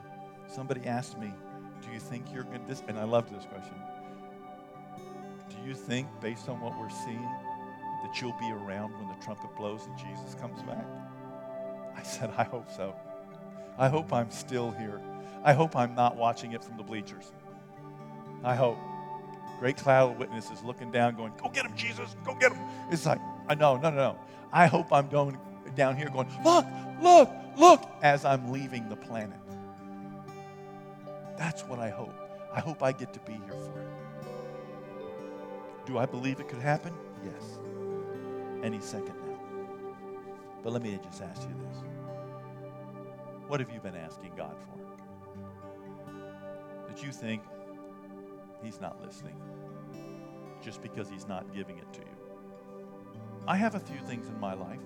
Somebody 0.54 0.86
asked 0.86 1.18
me, 1.18 1.32
Do 1.82 1.90
you 1.92 1.98
think 1.98 2.26
you're 2.32 2.44
going 2.44 2.66
to, 2.66 2.76
and 2.86 2.98
I 2.98 3.04
loved 3.04 3.34
this 3.34 3.46
question. 3.46 3.74
Do 5.48 5.56
you 5.66 5.74
think, 5.74 6.08
based 6.20 6.48
on 6.50 6.60
what 6.60 6.78
we're 6.78 6.90
seeing, 6.90 7.22
that 7.22 8.20
you'll 8.20 8.36
be 8.38 8.50
around 8.50 8.92
when 8.98 9.08
the 9.08 9.24
trumpet 9.24 9.54
blows 9.56 9.86
and 9.86 9.96
Jesus 9.96 10.34
comes 10.34 10.62
back? 10.62 10.84
I 11.96 12.02
said, 12.02 12.32
I 12.36 12.44
hope 12.44 12.70
so. 12.70 12.94
I 13.78 13.88
hope 13.88 14.12
I'm 14.12 14.30
still 14.30 14.72
here. 14.72 15.00
I 15.42 15.54
hope 15.54 15.74
I'm 15.74 15.94
not 15.94 16.16
watching 16.16 16.52
it 16.52 16.62
from 16.62 16.76
the 16.76 16.82
bleachers. 16.82 17.32
I 18.44 18.54
hope. 18.54 18.76
Great 19.58 19.76
cloud 19.78 20.12
of 20.12 20.18
witnesses 20.18 20.62
looking 20.62 20.90
down, 20.90 21.14
going, 21.16 21.32
Go 21.42 21.48
get 21.48 21.64
him, 21.64 21.74
Jesus, 21.76 22.14
go 22.24 22.34
get 22.34 22.52
him. 22.52 22.60
It's 22.90 23.06
like, 23.06 23.20
Uh, 23.48 23.52
I 23.52 23.54
know, 23.54 23.76
no, 23.76 23.90
no, 23.90 23.96
no. 23.96 24.18
I 24.52 24.66
hope 24.66 24.92
I'm 24.92 25.08
going 25.08 25.38
down 25.74 25.96
here 25.96 26.08
going, 26.08 26.28
Look, 26.44 26.66
look, 27.00 27.30
look, 27.56 27.90
as 28.02 28.24
I'm 28.24 28.50
leaving 28.52 28.88
the 28.88 28.96
planet. 28.96 29.38
That's 31.36 31.62
what 31.62 31.78
I 31.78 31.90
hope. 31.90 32.14
I 32.52 32.60
hope 32.60 32.82
I 32.82 32.92
get 32.92 33.12
to 33.14 33.20
be 33.20 33.32
here 33.32 33.54
for 33.54 33.80
it. 33.80 33.88
Do 35.86 35.98
I 35.98 36.06
believe 36.06 36.38
it 36.38 36.48
could 36.48 36.60
happen? 36.60 36.92
Yes. 37.24 37.58
Any 38.62 38.80
second 38.80 39.14
now. 39.26 39.38
But 40.62 40.72
let 40.72 40.82
me 40.82 40.98
just 41.02 41.22
ask 41.22 41.42
you 41.42 41.54
this. 41.68 41.82
What 43.48 43.58
have 43.60 43.70
you 43.70 43.80
been 43.80 43.96
asking 43.96 44.32
God 44.36 44.54
for? 44.60 44.78
That 46.88 47.02
you 47.02 47.10
think 47.10 47.42
He's 48.62 48.80
not 48.80 49.02
listening 49.02 49.36
just 50.62 50.80
because 50.82 51.10
He's 51.10 51.26
not 51.26 51.52
giving 51.52 51.78
it 51.78 51.92
to 51.94 52.00
you. 52.00 52.21
I 53.46 53.56
have 53.56 53.74
a 53.74 53.80
few 53.80 53.98
things 54.06 54.28
in 54.28 54.38
my 54.38 54.54
life. 54.54 54.78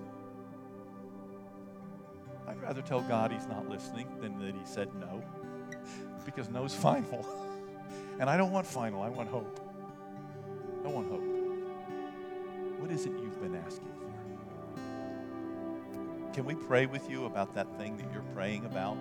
I'd 2.47 2.61
rather 2.61 2.81
tell 2.81 3.01
God 3.01 3.31
He's 3.31 3.47
not 3.47 3.69
listening 3.69 4.07
than 4.19 4.39
that 4.39 4.55
He 4.55 4.65
said 4.65 4.89
no 4.95 5.23
because 6.25 6.49
no's 6.49 6.73
final. 6.87 7.25
And 8.19 8.29
I 8.29 8.37
don't 8.37 8.51
want 8.51 8.65
final, 8.65 9.01
I 9.03 9.09
want 9.09 9.29
hope. 9.29 9.59
I 10.83 10.87
want 10.87 11.09
hope. 11.09 11.23
What 12.79 12.91
is 12.91 13.05
it 13.05 13.11
you've 13.21 13.39
been 13.41 13.55
asking 13.55 13.89
for? 13.99 14.07
Can 16.33 16.45
we 16.45 16.55
pray 16.55 16.85
with 16.85 17.09
you 17.09 17.25
about 17.25 17.53
that 17.55 17.67
thing 17.77 17.97
that 17.97 18.05
you're 18.13 18.23
praying 18.33 18.65
about, 18.65 18.97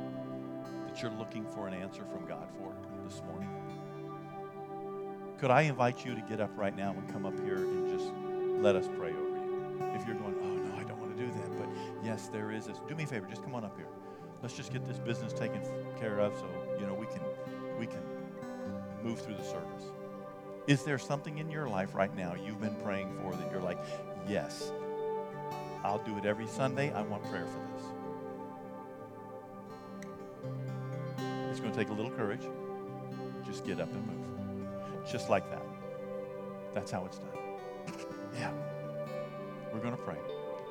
that 0.87 1.03
you're 1.03 1.13
looking 1.13 1.45
for 1.47 1.69
an 1.69 1.75
answer 1.75 2.03
from 2.05 2.27
God 2.27 2.49
for 2.59 2.75
this 3.05 3.23
morning? 3.27 3.51
Could 5.39 5.51
I 5.51 5.63
invite 5.63 6.05
you 6.05 6.15
to 6.15 6.21
get 6.23 6.41
up 6.41 6.51
right 6.57 6.75
now 6.75 6.93
and 6.93 7.13
come 7.13 7.27
up 7.27 7.39
here 7.41 7.57
and 7.57 7.91
just 7.91 8.11
let 8.63 8.75
us 8.75 8.89
pray 8.97 9.11
over? 9.11 9.26
If 9.95 10.07
you're 10.07 10.17
going, 10.17 10.35
oh 10.43 10.47
no, 10.47 10.77
I 10.79 10.85
don't 10.85 10.99
want 10.99 11.17
to 11.17 11.23
do 11.23 11.31
that, 11.31 11.59
but 11.59 11.69
yes, 12.05 12.29
there 12.29 12.51
is 12.51 12.67
this. 12.67 12.81
Do 12.89 12.95
me 12.95 13.05
a 13.05 13.07
favor, 13.07 13.27
just 13.29 13.43
come 13.43 13.55
on 13.55 13.65
up 13.65 13.77
here. 13.77 13.89
Let's 14.43 14.55
just 14.55 14.73
get 14.73 14.87
this 14.87 14.99
business 14.99 15.33
taken 15.33 15.63
care 15.99 16.21
of 16.21 16.35
so 16.35 16.47
you 16.79 16.87
know 16.87 16.95
we 16.95 17.07
can 17.07 17.21
we 17.79 17.87
can 17.87 18.03
move 19.03 19.21
through 19.21 19.37
the 19.37 19.45
service. 19.45 19.91
Is 20.67 20.83
there 20.83 20.99
something 20.99 21.39
in 21.39 21.51
your 21.51 21.69
life 21.69 21.95
right 21.95 22.15
now 22.17 22.35
you've 22.35 22.61
been 22.61 22.75
praying 22.77 23.17
for 23.23 23.33
that 23.35 23.51
you're 23.53 23.63
like, 23.63 23.79
yes, 24.29 24.73
I'll 25.85 25.99
do 25.99 26.19
it 26.19 26.27
every 26.27 26.49
Sunday. 26.49 26.93
I 26.93 27.03
want 27.03 27.23
prayer 27.31 27.47
for 27.47 27.61
this. 27.73 27.87
It's 31.51 31.61
going 31.61 31.73
to 31.73 31.79
take 31.79 31.91
a 31.91 31.93
little 31.93 32.11
courage. 32.11 32.43
Just 33.45 33.65
get 33.65 33.81
up 33.81 33.93
and 33.93 34.07
move. 34.07 35.09
Just 35.11 35.31
like 35.31 35.49
that. 35.51 35.63
That's 36.75 36.91
how 36.91 37.07
it's 37.07 37.19
done. 37.19 37.29
Yeah. 38.35 38.51
We're 39.73 39.81
going 39.81 39.97
to 39.97 40.03
pray. 40.03 40.17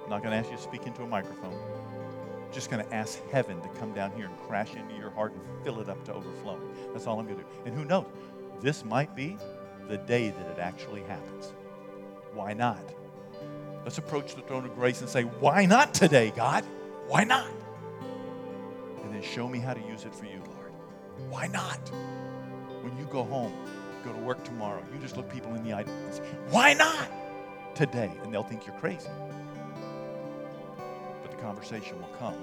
I'm 0.04 0.10
not 0.10 0.22
going 0.22 0.32
to 0.32 0.38
ask 0.38 0.50
you 0.50 0.58
to 0.58 0.62
speak 0.62 0.86
into 0.86 1.04
a 1.04 1.08
microphone 1.08 1.58
just 2.56 2.72
going 2.72 2.84
to 2.84 2.96
ask 2.96 3.20
heaven 3.32 3.60
to 3.62 3.68
come 3.80 3.94
down 3.94 4.12
here 4.14 4.28
and 4.28 4.38
crash 4.48 4.76
into 4.76 4.96
your 4.96 5.10
heart 5.10 5.34
and 5.34 5.42
fill 5.66 5.82
it 5.82 5.90
up 5.90 6.02
to 6.06 6.14
overflowing. 6.14 6.62
That's 6.94 7.06
all 7.06 7.20
I'm 7.20 7.26
going 7.26 7.38
to 7.38 7.44
do. 7.44 7.50
And 7.66 7.76
who 7.76 7.84
knows? 7.84 8.06
This 8.62 8.86
might 8.86 9.14
be 9.14 9.38
the 9.90 9.98
day 9.98 10.30
that 10.30 10.48
it 10.48 10.58
actually 10.58 11.02
happens. 11.02 11.54
Why 12.34 12.54
not? 12.54 12.82
Let's 13.84 13.98
approach 13.98 14.36
the 14.36 14.42
throne 14.42 14.64
of 14.64 14.74
grace 14.74 15.02
and 15.02 15.10
say, 15.10 15.24
Why 15.24 15.66
not 15.66 15.94
today, 15.94 16.32
God? 16.34 16.64
Why 17.08 17.26
not? 17.26 17.52
And 19.04 19.14
then 19.14 19.22
show 19.22 19.50
me 19.50 19.60
how 19.60 19.74
to 19.74 19.82
use 19.82 20.06
it 20.06 20.16
for 20.16 20.26
you, 20.26 20.42
Lord. 20.56 20.72
Why 21.30 21.48
not? 21.48 21.80
When 22.82 22.98
you 22.98 23.06
go 23.12 23.24
home, 23.24 23.54
go 24.06 24.14
to 24.14 24.20
work 24.20 24.44
tomorrow, 24.46 24.82
you 24.94 25.00
just 25.00 25.18
look 25.18 25.30
people 25.30 25.54
in 25.56 25.64
the 25.64 25.74
eye 25.74 25.82
and 25.82 26.14
say, 26.14 26.24
Why 26.50 26.74
not 26.74 27.10
today? 27.76 28.12
And 28.24 28.34
they'll 28.34 28.44
think 28.44 28.66
you're 28.66 28.78
crazy 28.78 29.10
But 31.22 31.32
the 31.32 31.38
conversation 31.38 32.00
will 32.00 32.16
come 32.18 32.36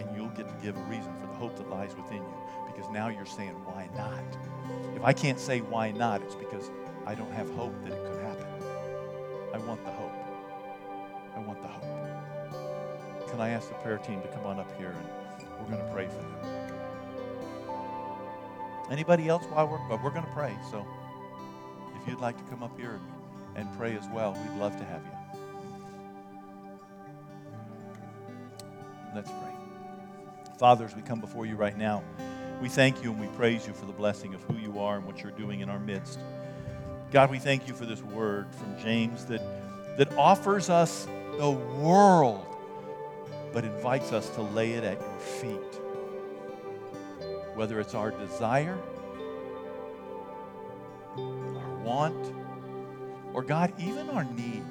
and 0.00 0.08
you'll 0.16 0.28
get 0.28 0.48
to 0.48 0.54
give 0.62 0.76
a 0.76 0.82
reason 0.82 1.12
for 1.20 1.26
the 1.26 1.34
hope 1.34 1.56
that 1.56 1.70
lies 1.70 1.94
within 1.96 2.18
you 2.18 2.34
because 2.66 2.90
now 2.90 3.08
you're 3.08 3.26
saying, 3.26 3.54
why 3.64 3.88
not? 3.96 4.24
If 4.96 5.04
I 5.04 5.12
can't 5.12 5.38
say 5.38 5.60
why 5.60 5.92
not, 5.92 6.22
it's 6.22 6.34
because 6.34 6.70
I 7.06 7.14
don't 7.14 7.32
have 7.32 7.48
hope 7.54 7.72
that 7.84 7.92
it 7.92 8.04
could 8.04 8.22
happen. 8.22 8.46
I 9.52 9.58
want 9.58 9.84
the 9.84 9.92
hope. 9.92 10.12
I 11.36 11.40
want 11.40 11.62
the 11.62 11.68
hope. 11.68 11.84
Can 13.30 13.40
I 13.40 13.50
ask 13.50 13.68
the 13.68 13.74
prayer 13.74 13.98
team 13.98 14.20
to 14.22 14.28
come 14.28 14.46
on 14.46 14.58
up 14.58 14.76
here 14.76 14.90
and 14.90 15.48
we're 15.60 15.76
going 15.76 15.86
to 15.86 15.92
pray 15.92 16.06
for 16.06 16.14
them? 16.14 16.64
Anybody 18.90 19.28
else 19.28 19.44
while 19.46 19.68
we're, 19.68 19.78
but 19.88 20.02
we're 20.02 20.10
going 20.10 20.26
to 20.26 20.32
pray. 20.32 20.56
So 20.70 20.86
if 22.00 22.08
you'd 22.08 22.20
like 22.20 22.36
to 22.36 22.44
come 22.50 22.62
up 22.62 22.76
here 22.78 23.00
and 23.56 23.72
pray 23.76 23.96
as 23.96 24.06
well, 24.08 24.32
we'd 24.32 24.60
love 24.60 24.76
to 24.76 24.84
have 24.84 25.02
you. 25.04 25.40
Let's 29.14 29.30
pray. 29.30 29.54
Father, 30.58 30.84
as 30.84 30.96
we 30.96 31.02
come 31.02 31.20
before 31.20 31.46
you 31.46 31.56
right 31.56 31.76
now, 31.76 32.02
we 32.60 32.68
thank 32.68 33.02
you 33.02 33.10
and 33.12 33.20
we 33.20 33.26
praise 33.36 33.66
you 33.66 33.72
for 33.72 33.86
the 33.86 33.92
blessing 33.92 34.34
of 34.34 34.42
who 34.44 34.56
you 34.56 34.78
are 34.80 34.96
and 34.96 35.06
what 35.06 35.22
you're 35.22 35.32
doing 35.32 35.60
in 35.60 35.68
our 35.68 35.78
midst. 35.78 36.18
God, 37.12 37.30
we 37.30 37.38
thank 37.38 37.68
you 37.68 37.74
for 37.74 37.86
this 37.86 38.02
word 38.02 38.46
from 38.54 38.76
James 38.78 39.24
that, 39.26 39.40
that 39.98 40.12
offers 40.16 40.70
us 40.70 41.06
the 41.38 41.50
world, 41.50 42.46
but 43.52 43.64
invites 43.64 44.12
us 44.12 44.28
to 44.30 44.42
lay 44.42 44.72
it 44.72 44.84
at 44.84 45.00
your 45.00 45.18
feet. 45.18 45.80
Whether 47.54 47.78
it's 47.78 47.94
our 47.94 48.10
desire, 48.10 48.78
our 51.16 51.74
want, 51.84 52.34
or 53.34 53.42
God, 53.42 53.72
even 53.78 54.08
our 54.10 54.24
need. 54.24 54.64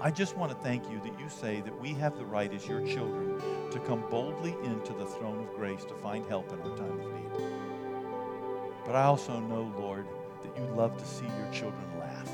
I 0.00 0.10
just 0.10 0.36
want 0.36 0.50
to 0.50 0.58
thank 0.58 0.88
you 0.90 1.00
that 1.00 1.20
you 1.20 1.28
say 1.28 1.60
that 1.60 1.80
we 1.80 1.90
have 1.94 2.16
the 2.16 2.24
right 2.24 2.52
as 2.52 2.66
your 2.66 2.84
children 2.86 3.40
to 3.70 3.78
come 3.80 4.02
boldly 4.10 4.56
into 4.64 4.92
the 4.94 5.04
throne 5.04 5.40
of 5.40 5.54
grace 5.54 5.84
to 5.84 5.94
find 5.94 6.26
help 6.28 6.52
in 6.52 6.60
our 6.60 6.76
time 6.76 7.00
of 7.00 7.12
need. 7.12 7.46
But 8.84 8.96
I 8.96 9.04
also 9.04 9.38
know, 9.38 9.72
Lord, 9.78 10.06
that 10.42 10.56
you 10.56 10.64
love 10.74 10.96
to 10.96 11.04
see 11.04 11.26
your 11.26 11.52
children 11.52 11.84
laugh, 11.98 12.28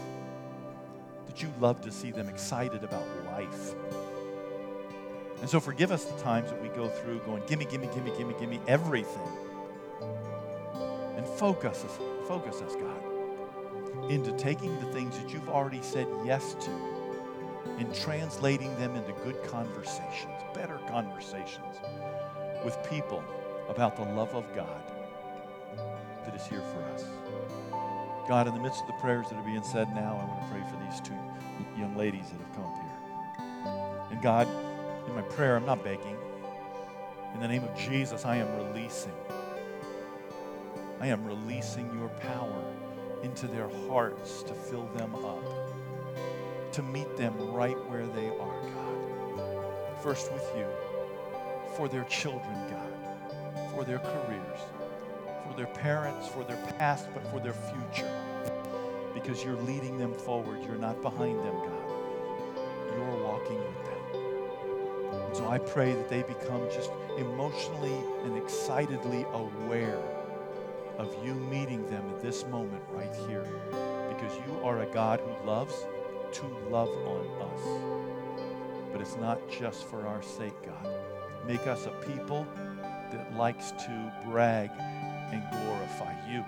that 1.27 1.43
you 1.43 1.53
love 1.61 1.81
to 1.83 1.91
see 1.91 2.11
them 2.11 2.29
excited 2.29 2.85
about 2.85 3.07
life. 3.27 3.75
And 5.41 5.49
so 5.49 5.61
forgive 5.61 5.93
us 5.93 6.05
the 6.05 6.19
times 6.23 6.51
that 6.51 6.61
we 6.61 6.69
go 6.69 6.89
through 6.89 7.21
going, 7.21 7.43
gimme, 7.47 7.67
gimme, 7.67 7.89
gimme, 7.95 8.11
gimme, 8.17 8.35
gimme, 8.41 8.61
everything. 8.67 9.29
And 11.17 11.27
focus 11.27 11.85
us, 11.85 11.99
focus 12.27 12.63
us, 12.63 12.75
into 14.09 14.33
taking 14.33 14.79
the 14.81 14.87
things 14.93 15.19
that 15.19 15.31
you've 15.31 15.49
already 15.49 15.83
said 15.83 16.07
yes 16.25 16.55
to 16.61 16.71
and 17.79 17.95
translating 17.95 18.75
them 18.79 18.97
into 18.97 19.13
good 19.25 19.43
conversations, 19.45 20.33
better 20.55 20.81
conversations 20.89 21.77
with 22.65 22.77
people 22.91 23.23
about 23.69 23.97
the 23.97 24.03
love 24.03 24.35
of 24.35 24.45
God 24.55 24.83
that 26.25 26.35
is 26.35 26.47
here 26.47 26.63
for 26.63 26.83
us. 26.95 27.05
God, 28.27 28.47
in 28.47 28.55
the 28.55 28.61
midst 28.61 28.81
of 28.83 28.89
the 28.89 28.95
prayers 28.95 29.29
that 29.29 29.37
are 29.37 29.45
being 29.45 29.63
said 29.63 29.89
now, 29.95 30.19
I 30.21 30.25
want 30.25 30.41
to 30.41 30.49
pray 30.51 30.63
for 30.71 30.77
these 30.85 31.01
two 31.01 31.81
young 31.81 31.97
ladies 31.97 32.31
that 32.31 32.39
have 32.39 32.53
come 32.55 32.65
up 32.65 32.75
here. 32.75 34.09
And 34.11 34.23
God, 34.23 34.49
in 35.07 35.15
my 35.15 35.23
prayer, 35.23 35.57
I'm 35.57 35.67
not 35.67 35.85
begging. 35.85 36.17
In 37.35 37.41
the 37.41 37.49
name 37.49 37.63
of 37.63 37.77
Jesus, 37.79 38.25
I 38.25 38.37
am 38.37 38.49
releasing. 38.57 39.13
I 41.01 41.07
am 41.07 41.25
releasing 41.25 41.93
your 41.99 42.09
power 42.09 42.65
into 43.23 43.47
their 43.47 43.69
hearts 43.89 44.43
to 44.45 44.55
fill 44.55 44.87
them 44.97 45.15
up, 45.17 45.45
to 46.73 46.83
meet 46.83 47.17
them 47.17 47.35
right 47.53 47.77
where 47.89 48.07
they 48.07 48.29
are, 48.29 48.61
God. 48.63 50.03
First 50.03 50.33
with 50.33 50.49
you, 50.57 50.67
for 51.77 51.89
their 51.89 52.05
children, 52.05 52.57
God, 52.71 53.71
for 53.73 53.85
their 53.85 53.99
careers, 53.99 54.61
for 55.47 55.57
their 55.57 55.67
parents, 55.67 56.29
for 56.29 56.45
their 56.45 56.57
past, 56.79 57.09
but 57.15 57.27
for 57.31 57.41
their 57.41 57.53
future. 57.55 58.11
Because 59.15 59.43
you're 59.43 59.61
leading 59.63 59.99
them 59.99 60.15
forward. 60.15 60.63
You're 60.65 60.77
not 60.77 61.03
behind 61.03 61.39
them, 61.39 61.55
God. 61.55 61.89
You're 62.95 63.25
walking 63.25 63.59
with 63.59 63.85
them. 63.85 65.25
And 65.27 65.37
so 65.37 65.49
I 65.49 65.59
pray 65.59 65.93
that 65.93 66.09
they 66.09 66.23
become 66.23 66.69
just 66.73 66.91
emotionally 67.17 67.97
and 68.25 68.37
excitedly 68.37 69.25
aware 69.33 70.03
of 70.99 71.15
you 71.25 71.35
meeting 71.35 71.89
them 71.91 72.05
at 72.11 72.23
this 72.23 72.45
moment 72.47 72.83
right 73.09 73.29
here. 73.29 73.45
Because 74.09 74.37
you 74.47 74.61
are 74.65 74.83
a 74.83 74.87
God 74.87 75.21
who 75.21 75.47
loves 75.47 75.87
to 76.33 76.47
love 76.71 76.89
on 76.89 77.27
us. 77.43 78.93
But 78.93 79.01
it's 79.01 79.17
not 79.17 79.39
just 79.49 79.85
for 79.85 80.07
our 80.07 80.23
sake, 80.23 80.55
God. 80.65 80.93
Make 81.47 81.67
us 81.67 81.87
a 81.87 81.91
people 82.07 82.47
that 83.13 83.35
likes 83.37 83.73
to 83.73 84.13
brag 84.27 84.71
and 84.79 85.43
glorify 85.51 86.15
you 86.29 86.45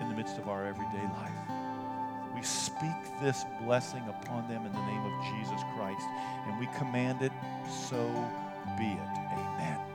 in 0.00 0.08
the 0.08 0.14
midst 0.14 0.38
of 0.38 0.48
our 0.48 0.66
everyday 0.66 1.02
life. 1.02 1.30
We 2.34 2.42
speak 2.42 3.20
this 3.22 3.44
blessing 3.62 4.02
upon 4.08 4.48
them 4.48 4.66
in 4.66 4.72
the 4.72 4.86
name 4.86 5.04
of 5.04 5.24
Jesus 5.24 5.60
Christ, 5.76 6.04
and 6.46 6.58
we 6.58 6.66
command 6.76 7.22
it, 7.22 7.32
so 7.68 8.02
be 8.76 8.86
it. 8.86 9.08
Amen. 9.32 9.93